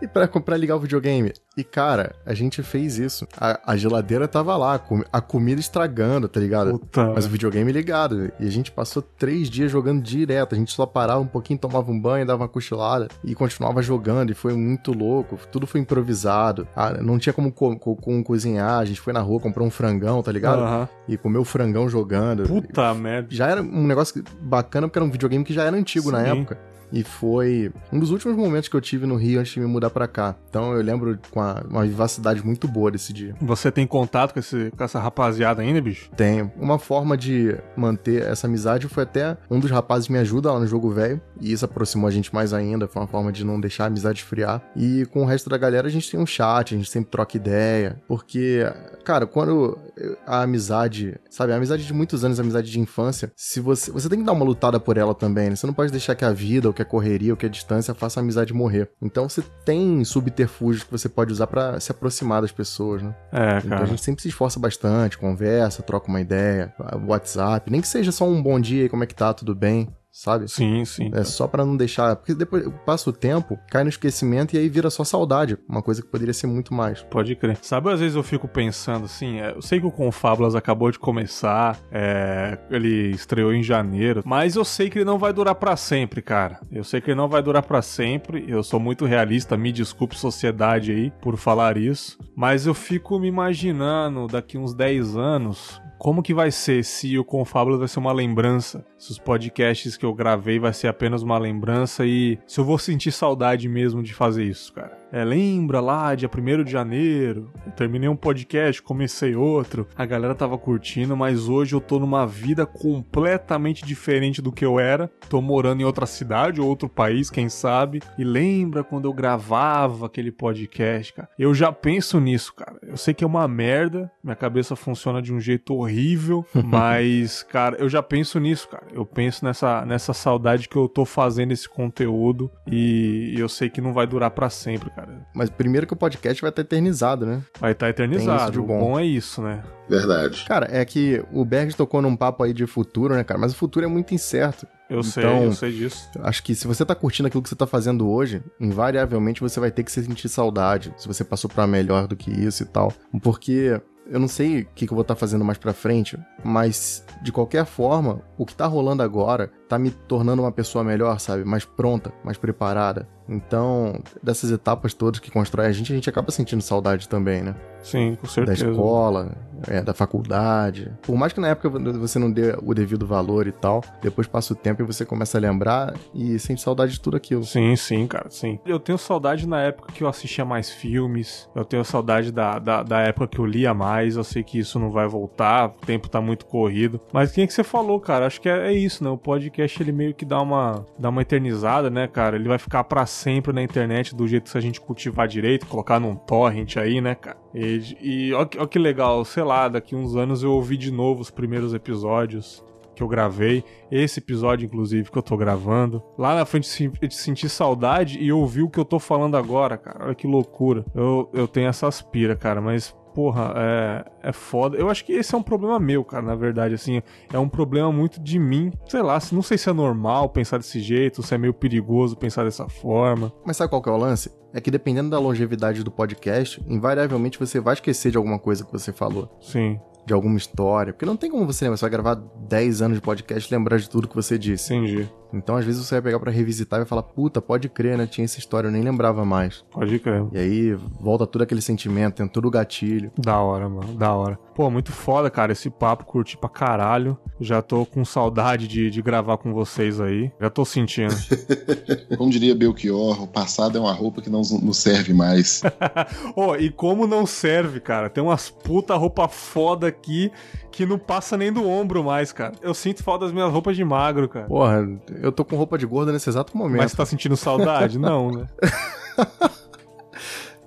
E 0.00 0.06
pra, 0.06 0.26
pra 0.28 0.56
ligar 0.56 0.76
o 0.76 0.80
videogame. 0.80 1.32
E, 1.56 1.62
cara, 1.62 2.14
a 2.26 2.34
gente 2.34 2.62
fez 2.62 2.98
isso. 2.98 3.26
A, 3.38 3.72
a 3.72 3.76
geladeira 3.76 4.26
tava 4.26 4.56
lá, 4.56 4.80
a 5.12 5.20
comida 5.20 5.60
estragando, 5.60 6.28
tá 6.28 6.40
ligado? 6.40 6.78
Puta. 6.78 7.12
Mas 7.14 7.26
o 7.26 7.28
videogame 7.28 7.70
ligado. 7.70 8.32
E 8.40 8.46
a 8.46 8.50
gente 8.50 8.72
passou 8.72 9.00
três 9.02 9.48
dias 9.48 9.70
jogando 9.70 10.02
direto. 10.02 10.54
A 10.54 10.58
gente 10.58 10.72
só 10.72 10.84
parava 10.84 11.20
um 11.20 11.26
pouquinho, 11.26 11.58
tomava 11.58 11.90
um 11.90 12.00
banho, 12.00 12.26
dava 12.26 12.42
uma 12.42 12.48
cochilada 12.48 13.08
e 13.22 13.34
continuava 13.34 13.82
jogando. 13.82 14.30
E 14.30 14.34
foi 14.34 14.54
muito 14.54 14.92
louco. 14.92 15.38
Tudo 15.50 15.66
foi 15.66 15.80
improvisado. 15.80 16.66
Ah, 16.74 16.94
não 17.00 17.18
tinha 17.18 17.32
como, 17.32 17.52
co 17.52 17.76
como 17.76 18.24
cozinhar. 18.24 18.80
A 18.80 18.84
gente 18.84 19.00
foi 19.00 19.12
na 19.12 19.20
rua, 19.20 19.40
comprou 19.40 19.66
um 19.66 19.70
frangão, 19.70 20.22
tá 20.22 20.32
ligado? 20.32 20.60
Uhum. 20.60 20.88
E 21.06 21.16
comeu 21.16 21.42
o 21.42 21.44
frangão 21.44 21.88
jogando. 21.88 22.44
Puta 22.44 22.92
merda. 22.94 23.28
Já 23.30 23.48
era 23.48 23.62
um 23.62 23.86
negócio 23.86 24.24
bacana 24.40 24.88
porque 24.88 24.98
era 24.98 25.06
um 25.06 25.10
videogame 25.10 25.44
que 25.44 25.54
já 25.54 25.62
era 25.64 25.76
antigo 25.76 26.06
Sim. 26.06 26.12
na 26.12 26.22
época. 26.22 26.73
E 26.94 27.02
foi 27.02 27.72
um 27.92 27.98
dos 27.98 28.12
últimos 28.12 28.36
momentos 28.36 28.68
que 28.68 28.76
eu 28.76 28.80
tive 28.80 29.04
no 29.04 29.16
Rio 29.16 29.40
antes 29.40 29.52
de 29.52 29.58
me 29.58 29.66
mudar 29.66 29.90
para 29.90 30.06
cá. 30.06 30.36
Então 30.48 30.72
eu 30.72 30.80
lembro 30.80 31.18
com 31.32 31.40
uma 31.40 31.82
vivacidade 31.82 32.44
muito 32.46 32.68
boa 32.68 32.88
desse 32.88 33.12
dia. 33.12 33.34
Você 33.40 33.70
tem 33.72 33.84
contato 33.84 34.32
com, 34.32 34.38
esse, 34.38 34.70
com 34.70 34.84
essa 34.84 35.00
rapaziada 35.00 35.60
ainda, 35.60 35.80
bicho? 35.80 36.08
Tenho. 36.16 36.52
Uma 36.56 36.78
forma 36.78 37.16
de 37.16 37.56
manter 37.76 38.22
essa 38.22 38.46
amizade 38.46 38.86
foi 38.86 39.02
até 39.02 39.36
um 39.50 39.58
dos 39.58 39.72
rapazes 39.72 40.08
me 40.08 40.18
ajuda 40.18 40.52
lá 40.52 40.60
no 40.60 40.68
jogo 40.68 40.88
velho. 40.90 41.20
E 41.40 41.52
isso 41.52 41.64
aproximou 41.64 42.06
a 42.06 42.12
gente 42.12 42.32
mais 42.32 42.52
ainda. 42.52 42.86
Foi 42.86 43.02
uma 43.02 43.08
forma 43.08 43.32
de 43.32 43.44
não 43.44 43.60
deixar 43.60 43.84
a 43.84 43.86
amizade 43.88 44.20
esfriar. 44.20 44.62
E 44.76 45.04
com 45.06 45.22
o 45.22 45.26
resto 45.26 45.50
da 45.50 45.58
galera 45.58 45.88
a 45.88 45.90
gente 45.90 46.08
tem 46.08 46.20
um 46.20 46.26
chat, 46.26 46.74
a 46.74 46.78
gente 46.78 46.88
sempre 46.88 47.10
troca 47.10 47.36
ideia. 47.36 48.00
Porque, 48.06 48.60
cara, 49.04 49.26
quando 49.26 49.76
a 50.24 50.42
amizade, 50.42 51.18
sabe, 51.28 51.52
a 51.52 51.56
amizade 51.56 51.84
de 51.84 51.92
muitos 51.92 52.24
anos, 52.24 52.38
a 52.38 52.42
amizade 52.42 52.70
de 52.70 52.78
infância, 52.78 53.32
se 53.34 53.58
você. 53.58 53.90
Você 53.90 54.08
tem 54.08 54.20
que 54.20 54.24
dar 54.24 54.32
uma 54.32 54.44
lutada 54.44 54.78
por 54.78 54.96
ela 54.96 55.12
também, 55.12 55.50
né? 55.50 55.56
Você 55.56 55.66
não 55.66 55.74
pode 55.74 55.90
deixar 55.90 56.14
que 56.14 56.24
a 56.24 56.32
vida, 56.32 56.68
ou 56.68 56.74
que 56.74 56.83
a 56.84 56.86
correria, 56.86 57.32
ou 57.32 57.36
que 57.36 57.46
a 57.46 57.48
distância 57.48 57.94
faça 57.94 58.20
a 58.20 58.22
amizade 58.22 58.52
morrer. 58.52 58.88
Então 59.02 59.28
você 59.28 59.42
tem 59.64 60.04
subterfúgios 60.04 60.84
que 60.84 60.92
você 60.92 61.08
pode 61.08 61.32
usar 61.32 61.46
para 61.46 61.80
se 61.80 61.90
aproximar 61.90 62.42
das 62.42 62.52
pessoas, 62.52 63.02
né? 63.02 63.14
É, 63.32 63.36
cara. 63.38 63.62
Então 63.64 63.82
a 63.82 63.86
gente 63.86 64.02
sempre 64.02 64.22
se 64.22 64.28
esforça 64.28 64.60
bastante, 64.60 65.18
conversa, 65.18 65.82
troca 65.82 66.08
uma 66.08 66.20
ideia, 66.20 66.72
WhatsApp, 67.06 67.70
nem 67.70 67.80
que 67.80 67.88
seja 67.88 68.12
só 68.12 68.24
um 68.26 68.42
bom 68.42 68.60
dia, 68.60 68.88
como 68.88 69.04
é 69.04 69.06
que 69.06 69.14
tá, 69.14 69.34
tudo 69.34 69.54
bem 69.54 69.88
sabe? 70.14 70.48
Sim, 70.48 70.84
sim. 70.84 71.10
É 71.12 71.24
só 71.24 71.48
para 71.48 71.66
não 71.66 71.76
deixar. 71.76 72.14
Porque 72.14 72.34
depois 72.34 72.66
passa 72.86 73.10
o 73.10 73.12
tempo, 73.12 73.58
cai 73.68 73.82
no 73.82 73.90
esquecimento 73.90 74.54
e 74.54 74.58
aí 74.58 74.68
vira 74.68 74.88
só 74.88 75.02
saudade. 75.02 75.58
Uma 75.68 75.82
coisa 75.82 76.00
que 76.00 76.08
poderia 76.08 76.32
ser 76.32 76.46
muito 76.46 76.72
mais. 76.72 77.02
Pode 77.02 77.34
crer. 77.34 77.58
Sabe, 77.60 77.90
às 77.92 77.98
vezes 77.98 78.14
eu 78.14 78.22
fico 78.22 78.46
pensando 78.46 79.06
assim, 79.06 79.40
é, 79.40 79.50
eu 79.50 79.60
sei 79.60 79.80
que 79.80 79.86
o 79.86 79.90
Confábulas 79.90 80.54
acabou 80.54 80.90
de 80.90 80.98
começar, 80.98 81.78
é, 81.90 82.56
ele 82.70 83.10
estreou 83.10 83.52
em 83.52 83.62
janeiro, 83.62 84.22
mas 84.24 84.54
eu 84.54 84.64
sei 84.64 84.88
que 84.88 84.98
ele 84.98 85.04
não 85.04 85.18
vai 85.18 85.32
durar 85.32 85.56
para 85.56 85.76
sempre, 85.76 86.22
cara. 86.22 86.60
Eu 86.70 86.84
sei 86.84 87.00
que 87.00 87.10
ele 87.10 87.16
não 87.16 87.28
vai 87.28 87.42
durar 87.42 87.64
para 87.64 87.82
sempre. 87.82 88.44
Eu 88.46 88.62
sou 88.62 88.78
muito 88.78 89.04
realista, 89.04 89.56
me 89.56 89.72
desculpe 89.72 90.16
sociedade 90.16 90.92
aí 90.92 91.12
por 91.20 91.36
falar 91.36 91.76
isso, 91.76 92.16
mas 92.36 92.66
eu 92.66 92.74
fico 92.74 93.18
me 93.18 93.26
imaginando 93.26 94.28
daqui 94.28 94.56
uns 94.56 94.72
10 94.72 95.16
anos 95.16 95.82
como 96.04 96.22
que 96.22 96.34
vai 96.34 96.50
ser 96.50 96.84
se 96.84 97.18
o 97.18 97.24
Confábulas 97.24 97.78
vai 97.78 97.88
ser 97.88 97.98
uma 97.98 98.12
lembrança? 98.12 98.84
Se 98.98 99.10
os 99.10 99.18
podcasts 99.18 99.96
que 99.96 100.03
eu 100.04 100.14
gravei 100.14 100.58
vai 100.58 100.72
ser 100.72 100.88
apenas 100.88 101.22
uma 101.22 101.38
lembrança 101.38 102.04
e 102.06 102.38
se 102.46 102.60
eu 102.60 102.64
vou 102.64 102.78
sentir 102.78 103.12
saudade 103.12 103.68
mesmo 103.68 104.02
de 104.02 104.14
fazer 104.14 104.44
isso, 104.44 104.72
cara? 104.72 105.03
É, 105.14 105.22
lembra 105.22 105.80
lá, 105.80 106.12
dia 106.16 106.28
1 106.28 106.64
de 106.64 106.72
janeiro, 106.72 107.48
eu 107.64 107.70
terminei 107.70 108.08
um 108.08 108.16
podcast, 108.16 108.82
comecei 108.82 109.36
outro, 109.36 109.86
a 109.94 110.04
galera 110.04 110.34
tava 110.34 110.58
curtindo, 110.58 111.16
mas 111.16 111.48
hoje 111.48 111.72
eu 111.72 111.80
tô 111.80 112.00
numa 112.00 112.26
vida 112.26 112.66
completamente 112.66 113.86
diferente 113.86 114.42
do 114.42 114.50
que 114.50 114.64
eu 114.64 114.80
era. 114.80 115.06
Tô 115.28 115.40
morando 115.40 115.82
em 115.82 115.84
outra 115.84 116.04
cidade 116.04 116.60
ou 116.60 116.66
outro 116.66 116.88
país, 116.88 117.30
quem 117.30 117.48
sabe. 117.48 118.02
E 118.18 118.24
lembra 118.24 118.82
quando 118.82 119.04
eu 119.04 119.12
gravava 119.12 120.06
aquele 120.06 120.32
podcast, 120.32 121.12
cara? 121.12 121.28
Eu 121.38 121.54
já 121.54 121.70
penso 121.70 122.18
nisso, 122.18 122.52
cara. 122.52 122.76
Eu 122.82 122.96
sei 122.96 123.14
que 123.14 123.22
é 123.22 123.26
uma 123.26 123.46
merda, 123.46 124.10
minha 124.20 124.34
cabeça 124.34 124.74
funciona 124.74 125.22
de 125.22 125.32
um 125.32 125.38
jeito 125.38 125.76
horrível, 125.76 126.44
mas, 126.64 127.44
cara, 127.44 127.76
eu 127.76 127.88
já 127.88 128.02
penso 128.02 128.40
nisso, 128.40 128.68
cara. 128.68 128.88
Eu 128.92 129.06
penso 129.06 129.44
nessa, 129.44 129.86
nessa 129.86 130.12
saudade 130.12 130.68
que 130.68 130.74
eu 130.74 130.88
tô 130.88 131.04
fazendo 131.04 131.52
esse 131.52 131.68
conteúdo 131.68 132.50
e 132.66 133.32
eu 133.38 133.48
sei 133.48 133.70
que 133.70 133.80
não 133.80 133.92
vai 133.92 134.08
durar 134.08 134.32
para 134.32 134.50
sempre, 134.50 134.90
cara 134.90 135.03
cara. 135.04 135.26
Mas 135.34 135.50
primeiro 135.50 135.86
que 135.86 135.92
o 135.92 135.96
podcast 135.96 136.40
vai 136.40 136.50
estar 136.50 136.62
eternizado, 136.62 137.26
né? 137.26 137.42
Vai 137.60 137.72
estar 137.72 137.88
eternizado. 137.88 138.60
O 138.60 138.66
bom. 138.66 138.80
bom 138.80 138.98
é 138.98 139.04
isso, 139.04 139.42
né? 139.42 139.62
Verdade. 139.88 140.44
Cara, 140.46 140.68
é 140.70 140.84
que 140.84 141.22
o 141.32 141.44
Berg 141.44 141.74
tocou 141.74 142.00
num 142.00 142.16
papo 142.16 142.42
aí 142.42 142.52
de 142.52 142.66
futuro, 142.66 143.14
né, 143.14 143.24
cara? 143.24 143.38
Mas 143.38 143.52
o 143.52 143.56
futuro 143.56 143.84
é 143.84 143.88
muito 143.88 144.14
incerto. 144.14 144.66
Eu 144.88 145.00
então, 145.00 145.10
sei, 145.10 145.46
eu 145.46 145.52
sei 145.52 145.72
disso. 145.72 146.10
Acho 146.22 146.42
que 146.42 146.54
se 146.54 146.66
você 146.66 146.84
tá 146.84 146.94
curtindo 146.94 147.26
aquilo 147.26 147.42
que 147.42 147.48
você 147.48 147.56
tá 147.56 147.66
fazendo 147.66 148.08
hoje, 148.08 148.42
invariavelmente 148.60 149.40
você 149.40 149.58
vai 149.58 149.70
ter 149.70 149.82
que 149.82 149.90
sentir 149.90 150.28
saudade. 150.28 150.92
Se 150.96 151.08
você 151.08 151.24
passou 151.24 151.50
para 151.50 151.66
melhor 151.66 152.06
do 152.06 152.16
que 152.16 152.30
isso 152.30 152.62
e 152.62 152.66
tal. 152.66 152.92
Porque 153.22 153.80
eu 154.06 154.20
não 154.20 154.28
sei 154.28 154.60
o 154.60 154.66
que, 154.74 154.86
que 154.86 154.92
eu 154.92 154.96
vou 154.96 155.02
estar 155.02 155.14
tá 155.14 155.20
fazendo 155.20 155.44
mais 155.44 155.58
pra 155.58 155.72
frente, 155.72 156.18
mas 156.42 157.04
de 157.22 157.32
qualquer 157.32 157.64
forma, 157.64 158.20
o 158.36 158.44
que 158.44 158.54
tá 158.54 158.66
rolando 158.66 159.02
agora 159.02 159.50
tá 159.74 159.78
me 159.78 159.90
tornando 159.90 160.42
uma 160.42 160.52
pessoa 160.52 160.84
melhor, 160.84 161.18
sabe? 161.18 161.44
Mais 161.44 161.64
pronta, 161.64 162.12
mais 162.22 162.38
preparada. 162.38 163.08
Então, 163.28 164.00
dessas 164.22 164.50
etapas 164.50 164.94
todas 164.94 165.18
que 165.18 165.30
constrói 165.30 165.66
a 165.66 165.72
gente, 165.72 165.92
a 165.92 165.94
gente 165.94 166.08
acaba 166.08 166.30
sentindo 166.30 166.62
saudade 166.62 167.08
também, 167.08 167.42
né? 167.42 167.54
Sim, 167.82 168.16
com 168.18 168.26
certeza. 168.26 168.64
Da 168.64 168.70
escola, 168.70 169.36
é, 169.68 169.82
da 169.82 169.92
faculdade. 169.92 170.90
Por 171.02 171.16
mais 171.16 171.32
que 171.32 171.40
na 171.40 171.48
época 171.48 171.68
você 171.68 172.18
não 172.18 172.30
dê 172.30 172.56
o 172.62 172.72
devido 172.74 173.06
valor 173.06 173.46
e 173.46 173.52
tal, 173.52 173.84
depois 174.00 174.26
passa 174.26 174.54
o 174.54 174.56
tempo 174.56 174.82
e 174.82 174.86
você 174.86 175.04
começa 175.04 175.36
a 175.36 175.40
lembrar 175.40 175.94
e 176.14 176.38
sente 176.38 176.62
saudade 176.62 176.92
de 176.92 177.00
tudo 177.00 177.16
aquilo. 177.16 177.44
Sim, 177.44 177.76
sim, 177.76 178.06
cara, 178.06 178.30
sim. 178.30 178.58
Eu 178.64 178.80
tenho 178.80 178.96
saudade 178.96 179.46
na 179.46 179.60
época 179.60 179.92
que 179.92 180.02
eu 180.02 180.08
assistia 180.08 180.44
mais 180.46 180.70
filmes, 180.70 181.48
eu 181.54 181.64
tenho 181.64 181.84
saudade 181.84 182.32
da, 182.32 182.58
da, 182.58 182.82
da 182.82 183.00
época 183.00 183.28
que 183.28 183.38
eu 183.38 183.46
lia 183.46 183.74
mais, 183.74 184.16
eu 184.16 184.24
sei 184.24 184.42
que 184.42 184.58
isso 184.58 184.78
não 184.78 184.90
vai 184.90 185.06
voltar, 185.06 185.66
o 185.66 185.86
tempo 185.86 186.08
tá 186.08 186.22
muito 186.22 186.46
corrido. 186.46 187.00
Mas 187.12 187.32
quem 187.32 187.44
é 187.44 187.46
que 187.46 187.52
você 187.52 187.64
falou, 187.64 188.00
cara? 188.00 188.26
Acho 188.26 188.40
que 188.40 188.48
é, 188.48 188.68
é 188.68 188.72
isso, 188.72 189.04
né? 189.04 189.10
O 189.10 189.18
podcast 189.18 189.63
ele 189.80 189.92
meio 189.92 190.14
que 190.14 190.24
dá 190.24 190.40
uma, 190.40 190.86
dá 190.98 191.08
uma 191.08 191.22
eternizada, 191.22 191.90
né, 191.90 192.06
cara? 192.06 192.36
Ele 192.36 192.48
vai 192.48 192.58
ficar 192.58 192.84
para 192.84 193.06
sempre 193.06 193.52
na 193.52 193.62
internet 193.62 194.14
do 194.14 194.26
jeito 194.26 194.50
que 194.50 194.58
a 194.58 194.60
gente 194.60 194.80
cultivar 194.80 195.28
direito, 195.28 195.66
colocar 195.66 195.98
num 195.98 196.14
torrent 196.14 196.76
aí, 196.76 197.00
né, 197.00 197.14
cara? 197.14 197.36
E, 197.54 197.96
e 198.00 198.32
ó, 198.34 198.42
ó 198.58 198.66
que 198.66 198.78
legal, 198.78 199.24
sei 199.24 199.42
lá, 199.42 199.68
daqui 199.68 199.94
uns 199.94 200.16
anos 200.16 200.42
eu 200.42 200.52
ouvi 200.52 200.76
de 200.76 200.90
novo 200.90 201.20
os 201.20 201.30
primeiros 201.30 201.74
episódios 201.74 202.64
que 202.94 203.02
eu 203.02 203.08
gravei, 203.08 203.64
esse 203.90 204.20
episódio, 204.20 204.66
inclusive, 204.66 205.10
que 205.10 205.18
eu 205.18 205.22
tô 205.22 205.36
gravando. 205.36 206.02
Lá 206.16 206.34
na 206.34 206.44
frente 206.44 206.92
eu 207.02 207.10
senti 207.10 207.48
saudade 207.48 208.18
e 208.22 208.32
ouvir 208.32 208.62
o 208.62 208.70
que 208.70 208.78
eu 208.78 208.84
tô 208.84 208.98
falando 208.98 209.36
agora, 209.36 209.76
cara. 209.76 210.06
Olha 210.06 210.14
que 210.14 210.26
loucura. 210.26 210.84
Eu, 210.94 211.28
eu 211.32 211.48
tenho 211.48 211.68
essa 211.68 211.88
aspira, 211.88 212.36
cara, 212.36 212.60
mas 212.60 212.94
porra, 213.14 213.54
é, 213.56 214.04
é 214.28 214.32
foda. 214.32 214.76
Eu 214.76 214.90
acho 214.90 215.04
que 215.04 215.12
esse 215.12 215.34
é 215.34 215.38
um 215.38 215.42
problema 215.42 215.78
meu, 215.78 216.04
cara, 216.04 216.22
na 216.22 216.34
verdade, 216.34 216.74
assim. 216.74 217.00
É 217.32 217.38
um 217.38 217.48
problema 217.48 217.92
muito 217.92 218.20
de 218.20 218.38
mim. 218.38 218.72
Sei 218.88 219.00
lá, 219.00 219.18
não 219.32 219.42
sei 219.42 219.56
se 219.56 219.70
é 219.70 219.72
normal 219.72 220.28
pensar 220.28 220.58
desse 220.58 220.80
jeito, 220.80 221.22
se 221.22 221.34
é 221.34 221.38
meio 221.38 221.54
perigoso 221.54 222.16
pensar 222.16 222.44
dessa 222.44 222.68
forma. 222.68 223.32
Mas 223.46 223.56
sabe 223.56 223.70
qual 223.70 223.80
que 223.80 223.88
é 223.88 223.92
o 223.92 223.96
lance? 223.96 224.30
É 224.52 224.60
que 224.60 224.70
dependendo 224.70 225.10
da 225.10 225.18
longevidade 225.18 225.82
do 225.82 225.90
podcast, 225.90 226.62
invariavelmente 226.66 227.38
você 227.38 227.60
vai 227.60 227.74
esquecer 227.74 228.10
de 228.10 228.16
alguma 228.16 228.38
coisa 228.38 228.64
que 228.64 228.72
você 228.72 228.92
falou. 228.92 229.38
Sim 229.40 229.78
de 230.06 230.12
alguma 230.12 230.36
história. 230.36 230.92
Porque 230.92 231.06
não 231.06 231.16
tem 231.16 231.30
como 231.30 231.46
você 231.46 231.64
lembrar. 231.64 231.78
Você 231.78 231.82
vai 231.82 231.90
gravar 231.90 232.14
10 232.14 232.82
anos 232.82 232.98
de 232.98 233.02
podcast 233.02 233.50
e 233.50 233.56
lembrar 233.56 233.78
de 233.78 233.88
tudo 233.88 234.06
que 234.06 234.14
você 234.14 234.38
disse. 234.38 234.74
Entendi. 234.74 235.08
Então, 235.36 235.56
às 235.56 235.64
vezes, 235.64 235.84
você 235.84 235.96
vai 235.96 236.02
pegar 236.02 236.20
para 236.20 236.30
revisitar 236.30 236.78
e 236.78 236.82
vai 236.82 236.88
falar, 236.88 237.02
puta, 237.02 237.40
pode 237.40 237.68
crer, 237.68 237.98
né? 237.98 238.06
Tinha 238.06 238.24
essa 238.24 238.38
história, 238.38 238.68
eu 238.68 238.72
nem 238.72 238.82
lembrava 238.82 239.24
mais. 239.24 239.64
Pode 239.70 239.98
crer. 239.98 240.24
E 240.32 240.38
aí, 240.38 240.74
volta 241.00 241.26
tudo 241.26 241.42
aquele 241.42 241.60
sentimento, 241.60 242.16
tem 242.16 242.28
todo 242.28 242.46
o 242.46 242.50
gatilho. 242.50 243.12
Da 243.18 243.38
hora, 243.38 243.68
mano, 243.68 243.94
da 243.94 244.12
hora. 244.12 244.38
Pô, 244.54 244.70
muito 244.70 244.92
foda, 244.92 245.28
cara, 245.30 245.52
esse 245.52 245.68
papo, 245.68 246.04
curti 246.04 246.36
pra 246.36 246.48
caralho. 246.48 247.18
Já 247.40 247.60
tô 247.60 247.84
com 247.84 248.04
saudade 248.04 248.68
de, 248.68 248.88
de 248.88 249.02
gravar 249.02 249.36
com 249.36 249.52
vocês 249.52 250.00
aí. 250.00 250.30
Já 250.40 250.48
tô 250.48 250.64
sentindo. 250.64 251.14
como 252.16 252.30
diria 252.30 252.54
Belchior, 252.54 253.22
o 253.22 253.26
passado 253.26 253.76
é 253.76 253.80
uma 253.80 253.92
roupa 253.92 254.22
que 254.22 254.30
não, 254.30 254.42
não 254.62 254.72
serve 254.72 255.12
mais. 255.12 255.62
oh, 256.36 256.54
e 256.54 256.70
como 256.70 257.06
não 257.06 257.26
serve, 257.26 257.80
cara? 257.80 258.08
Tem 258.08 258.22
umas 258.22 258.48
puta 258.48 258.94
roupa 258.94 259.26
foda 259.28 259.88
aqui 259.88 260.30
que 260.74 260.84
não 260.84 260.98
passa 260.98 261.36
nem 261.36 261.52
do 261.52 261.68
ombro 261.68 262.02
mais, 262.02 262.32
cara. 262.32 262.52
Eu 262.60 262.74
sinto 262.74 263.04
falta 263.04 263.24
das 263.26 263.32
minhas 263.32 263.52
roupas 263.52 263.76
de 263.76 263.84
magro, 263.84 264.28
cara. 264.28 264.46
Porra, 264.46 264.88
eu 265.24 265.32
tô 265.32 265.44
com 265.44 265.56
roupa 265.56 265.78
de 265.78 265.86
gorda 265.86 266.12
nesse 266.12 266.28
exato 266.28 266.56
momento. 266.56 266.82
Mas 266.82 266.92
tá 266.92 267.06
sentindo 267.06 267.36
saudade? 267.36 267.98
não, 267.98 268.30
né? 268.30 268.46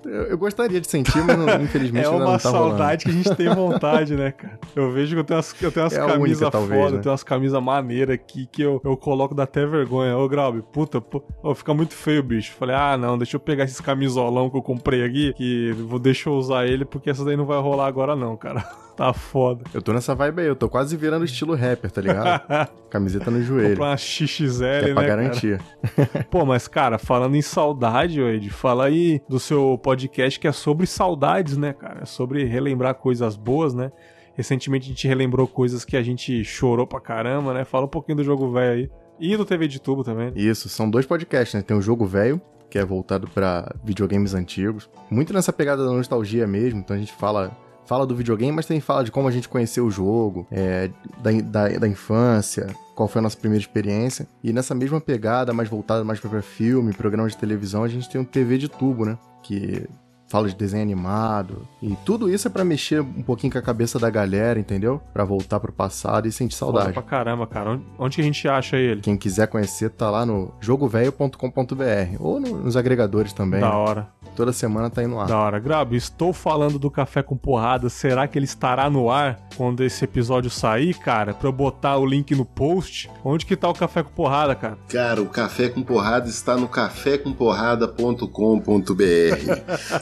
Eu 0.07 0.37
gostaria 0.37 0.79
de 0.79 0.89
sentir, 0.89 1.21
mas 1.21 1.37
não, 1.37 1.61
infelizmente 1.61 2.05
é 2.05 2.09
não 2.09 2.19
tá 2.19 2.23
É 2.23 2.27
uma 2.27 2.39
saudade 2.39 3.03
que 3.03 3.11
a 3.11 3.13
gente 3.13 3.35
tem 3.35 3.53
vontade, 3.53 4.15
né, 4.15 4.31
cara? 4.31 4.57
Eu 4.73 4.89
vejo 4.89 5.13
que 5.13 5.19
eu 5.19 5.23
tenho 5.25 5.37
umas, 5.37 5.61
eu 5.61 5.71
tenho 5.71 5.83
umas 5.83 5.93
é 5.93 6.05
camisas 6.05 6.49
foda, 6.49 6.67
né? 6.67 6.97
eu 6.97 7.01
tenho 7.01 7.11
umas 7.11 7.23
camisas 7.23 7.61
maneiras 7.61 8.15
aqui 8.15 8.47
que 8.49 8.61
eu, 8.61 8.79
eu 8.85 8.95
coloco 8.95 9.35
dá 9.35 9.43
até 9.43 9.65
vergonha. 9.65 10.17
Ô, 10.17 10.29
Graubi, 10.29 10.61
puta, 10.71 11.01
pô, 11.01 11.21
fica 11.53 11.73
muito 11.73 11.93
feio, 11.93 12.23
bicho. 12.23 12.53
Falei, 12.53 12.75
ah, 12.75 12.95
não, 12.95 13.17
deixa 13.17 13.35
eu 13.35 13.39
pegar 13.39 13.65
esses 13.65 13.81
camisolão 13.81 14.49
que 14.49 14.55
eu 14.55 14.61
comprei 14.61 15.03
aqui, 15.03 15.33
que 15.33 15.73
vou, 15.73 15.99
deixa 15.99 16.29
eu 16.29 16.35
usar 16.35 16.65
ele, 16.67 16.85
porque 16.85 17.09
essa 17.09 17.25
daí 17.25 17.35
não 17.35 17.45
vai 17.45 17.59
rolar 17.59 17.87
agora 17.87 18.15
não, 18.15 18.37
cara. 18.37 18.65
Tá 18.97 19.13
foda. 19.13 19.63
Eu 19.75 19.79
tô 19.79 19.93
nessa 19.93 20.15
vibe 20.15 20.41
aí, 20.41 20.47
eu 20.47 20.55
tô 20.55 20.67
quase 20.67 20.97
virando 20.97 21.23
estilo 21.23 21.53
rapper, 21.53 21.91
tá 21.91 22.01
ligado? 22.01 22.41
Camiseta 22.89 23.29
no 23.29 23.43
joelho. 23.43 23.69
Comprar 23.69 23.89
uma 23.91 23.97
XXL, 23.97 24.63
é 24.63 24.81
né? 24.87 24.93
pra 24.95 25.03
garantir. 25.03 25.61
Pô, 26.31 26.43
mas 26.43 26.67
cara, 26.67 26.97
falando 26.97 27.35
em 27.35 27.41
saudade, 27.43 28.19
Ed, 28.19 28.49
fala 28.49 28.85
aí 28.85 29.21
do 29.29 29.39
seu 29.39 29.77
podcast 29.77 30.39
que 30.39 30.47
é 30.47 30.51
sobre 30.51 30.87
saudades, 30.87 31.55
né, 31.57 31.73
cara? 31.73 32.01
É 32.01 32.05
sobre 32.05 32.43
relembrar 32.45 32.95
coisas 32.95 33.37
boas, 33.37 33.75
né? 33.75 33.91
Recentemente 34.33 34.87
a 34.87 34.89
gente 34.89 35.07
relembrou 35.07 35.47
coisas 35.47 35.85
que 35.85 35.95
a 35.95 36.01
gente 36.01 36.43
chorou 36.43 36.87
pra 36.87 36.99
caramba, 36.99 37.53
né? 37.53 37.63
Fala 37.65 37.85
um 37.85 37.89
pouquinho 37.89 38.17
do 38.17 38.23
jogo 38.23 38.51
velho 38.51 38.73
aí. 38.73 38.91
E 39.19 39.37
do 39.37 39.45
TV 39.45 39.67
de 39.67 39.79
tubo 39.79 40.03
também. 40.03 40.31
Isso, 40.35 40.69
são 40.69 40.89
dois 40.89 41.05
podcasts, 41.05 41.53
né? 41.53 41.61
Tem 41.61 41.75
o 41.75 41.81
Jogo 41.81 42.05
Velho, 42.05 42.39
que 42.69 42.77
é 42.77 42.85
voltado 42.85 43.27
para 43.27 43.75
videogames 43.83 44.35
antigos. 44.35 44.87
Muito 45.09 45.33
nessa 45.33 45.51
pegada 45.51 45.83
da 45.83 45.91
nostalgia 45.91 46.45
mesmo, 46.45 46.79
então 46.79 46.95
a 46.95 46.99
gente 46.99 47.13
fala 47.13 47.57
fala 47.87 48.05
do 48.05 48.15
videogame, 48.15 48.51
mas 48.51 48.65
também 48.65 48.81
fala 48.81 49.03
de 49.03 49.11
como 49.11 49.27
a 49.27 49.31
gente 49.31 49.47
conheceu 49.47 49.85
o 49.85 49.91
jogo, 49.91 50.45
é, 50.51 50.89
da, 51.19 51.31
da, 51.41 51.79
da 51.79 51.87
infância, 51.87 52.67
qual 52.95 53.07
foi 53.07 53.19
a 53.19 53.23
nossa 53.23 53.37
primeira 53.37 53.61
experiência. 53.61 54.27
E 54.43 54.51
nessa 54.51 54.75
mesma 54.75 54.99
pegada, 54.99 55.53
mais 55.53 55.69
voltada 55.69 56.03
mais 56.03 56.19
para 56.19 56.41
filme, 56.41 56.93
programa 56.93 57.29
de 57.29 57.37
televisão, 57.37 57.83
a 57.83 57.87
gente 57.87 58.09
tem 58.09 58.19
um 58.19 58.25
TV 58.25 58.57
de 58.57 58.67
tubo, 58.67 59.05
né? 59.05 59.17
Que 59.41 59.87
fala 60.27 60.47
de 60.47 60.55
desenho 60.55 60.83
animado. 60.83 61.67
E 61.81 61.95
tudo 62.05 62.29
isso 62.29 62.47
é 62.47 62.51
para 62.51 62.63
mexer 62.63 63.01
um 63.01 63.23
pouquinho 63.23 63.51
com 63.51 63.59
a 63.59 63.61
cabeça 63.61 63.97
da 63.97 64.09
galera, 64.09 64.59
entendeu? 64.59 65.01
Para 65.13 65.23
voltar 65.23 65.59
pro 65.59 65.71
passado 65.71 66.27
e 66.27 66.31
sentir 66.31 66.55
saudade. 66.55 66.87
Foda 66.87 67.01
pra 67.01 67.03
caramba, 67.03 67.47
cara. 67.47 67.79
Onde 67.97 68.15
que 68.15 68.21
a 68.21 68.25
gente 68.25 68.47
acha 68.47 68.77
ele? 68.77 69.01
Quem 69.01 69.17
quiser 69.17 69.47
conhecer, 69.47 69.89
tá 69.89 70.09
lá 70.09 70.25
no 70.25 70.53
jogovelho.com.br 70.59 72.17
ou 72.19 72.39
no, 72.39 72.57
nos 72.63 72.75
agregadores 72.75 73.33
também. 73.33 73.61
Da 73.61 73.69
né? 73.69 73.75
hora. 73.75 74.17
Toda 74.35 74.53
semana 74.53 74.89
tá 74.89 75.03
indo 75.03 75.17
ar. 75.17 75.27
Da 75.27 75.37
hora. 75.37 75.59
Grabo, 75.59 75.95
estou 75.95 76.31
falando 76.31 76.77
do 76.77 76.91
Café 76.91 77.23
com 77.23 77.35
Porrada. 77.35 77.89
Será 77.89 78.27
que 78.27 78.37
ele 78.37 78.45
estará 78.45 78.87
no 78.87 79.09
ar 79.09 79.39
quando 79.55 79.83
esse 79.83 80.05
episódio 80.05 80.51
sair, 80.51 80.93
cara? 80.93 81.33
Pra 81.33 81.47
eu 81.47 81.51
botar 81.51 81.97
o 81.97 82.05
link 82.05 82.35
no 82.35 82.45
post? 82.45 83.09
Onde 83.23 83.47
que 83.47 83.55
tá 83.55 83.67
o 83.67 83.73
Café 83.73 84.03
com 84.03 84.11
Porrada, 84.11 84.53
cara? 84.53 84.77
Cara, 84.89 85.21
o 85.23 85.25
Café 85.27 85.69
com 85.69 85.81
Porrada 85.81 86.29
está 86.29 86.55
no 86.55 86.67
cafécomporrada.com.br. 86.67 88.27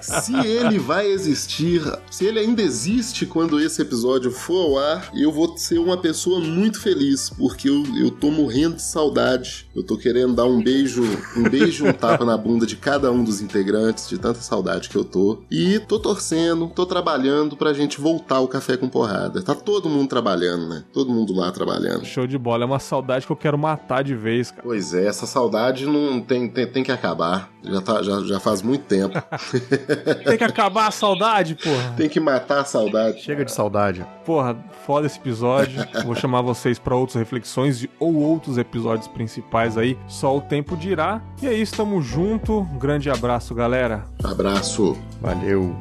se 0.21 0.36
ele 0.36 0.80
vai 0.80 1.08
existir, 1.08 1.82
se 2.10 2.25
ele 2.25 2.39
ainda 2.39 2.62
existe 2.62 3.25
quando 3.25 3.60
esse 3.60 3.82
episódio 3.82 4.32
for 4.32 4.65
ao 4.65 4.78
ar, 4.78 5.10
eu 5.13 5.32
vou 5.32 5.58
ser 5.58 5.80
uma 5.80 5.97
pessoa 5.97 6.39
muito 6.39 6.80
feliz, 6.82 7.30
porque 7.30 7.69
eu, 7.69 7.84
eu 7.97 8.12
tô 8.12 8.32
morrendo 8.32 8.75
de 8.75 8.82
saudade. 8.82 9.67
Eu 9.75 9.84
tô 9.84 9.97
querendo 9.97 10.34
dar 10.34 10.45
um 10.45 10.62
beijo, 10.62 11.04
um 11.36 11.43
beijo, 11.49 11.86
um 11.86 11.93
tapa 11.93 12.23
na 12.25 12.38
bunda 12.38 12.65
de 12.65 12.75
cada 12.75 13.12
um 13.12 13.23
dos 13.23 13.41
integrantes, 13.41 14.08
de 14.08 14.17
tanta 14.17 14.39
saudade 14.39 14.89
que 14.89 14.95
eu 14.95 15.04
tô. 15.04 15.39
E 15.49 15.80
tô 15.80 15.99
torcendo, 15.99 16.67
tô 16.67 16.86
trabalhando 16.86 17.56
pra 17.56 17.73
gente 17.73 17.99
voltar 17.99 18.36
ao 18.36 18.47
Café 18.47 18.78
com 18.78 18.88
Porrada. 18.88 19.41
Tá 19.41 19.54
todo 19.54 19.89
mundo 19.89 20.08
trabalhando, 20.08 20.67
né? 20.67 20.84
Todo 20.93 21.12
mundo 21.12 21.34
lá 21.34 21.51
trabalhando. 21.51 22.06
Show 22.06 22.28
de 22.28 22.38
bola, 22.38 22.63
é 22.63 22.67
uma 22.67 22.80
saudade 22.80 23.25
que 23.25 23.32
eu 23.32 23.36
quero 23.36 23.58
matar 23.58 24.04
de 24.04 24.15
vez, 24.15 24.51
cara. 24.51 24.63
Pois 24.63 24.93
é, 24.93 25.06
essa 25.08 25.25
saudade 25.25 25.86
não 25.86 26.21
tem, 26.21 26.49
tem, 26.49 26.67
tem 26.67 26.84
que 26.84 26.91
acabar. 26.91 27.49
Já, 27.63 27.82
tá, 27.82 28.04
já, 28.04 28.21
já 28.21 28.39
faz 28.39 28.62
muito 28.62 28.84
tempo. 28.86 29.15
Tem 30.24 30.38
que 30.38 30.44
acabar 30.44 30.88
a 30.88 30.91
saudade, 30.91 31.56
porra. 31.56 31.94
Tem 31.98 32.08
que 32.08 32.20
matar 32.20 32.62
a 32.62 32.65
saudade. 32.65 33.22
Chega 33.22 33.44
de 33.44 33.52
saudade. 33.52 34.06
Porra, 34.26 34.56
foda 34.86 35.08
esse 35.08 35.18
episódio. 35.18 35.86
Vou 36.04 36.15
chamar 36.15 36.41
vocês 36.41 36.78
para 36.78 36.96
outras 36.96 37.15
reflexões 37.15 37.88
ou 38.00 38.15
outros 38.15 38.58
episódios 38.58 39.08
principais 39.08 39.78
aí. 39.78 39.98
Só 40.08 40.36
o 40.38 40.41
tempo 40.41 40.78
dirá. 40.78 41.22
E 41.41 41.48
é 41.48 41.54
isso, 41.54 41.76
tamo 41.76 42.02
junto. 42.02 42.60
Um 42.60 42.78
grande 42.78 43.10
abraço, 43.10 43.56
galera. 43.56 44.04
Abraço. 44.24 44.98
Valeu. 45.22 45.76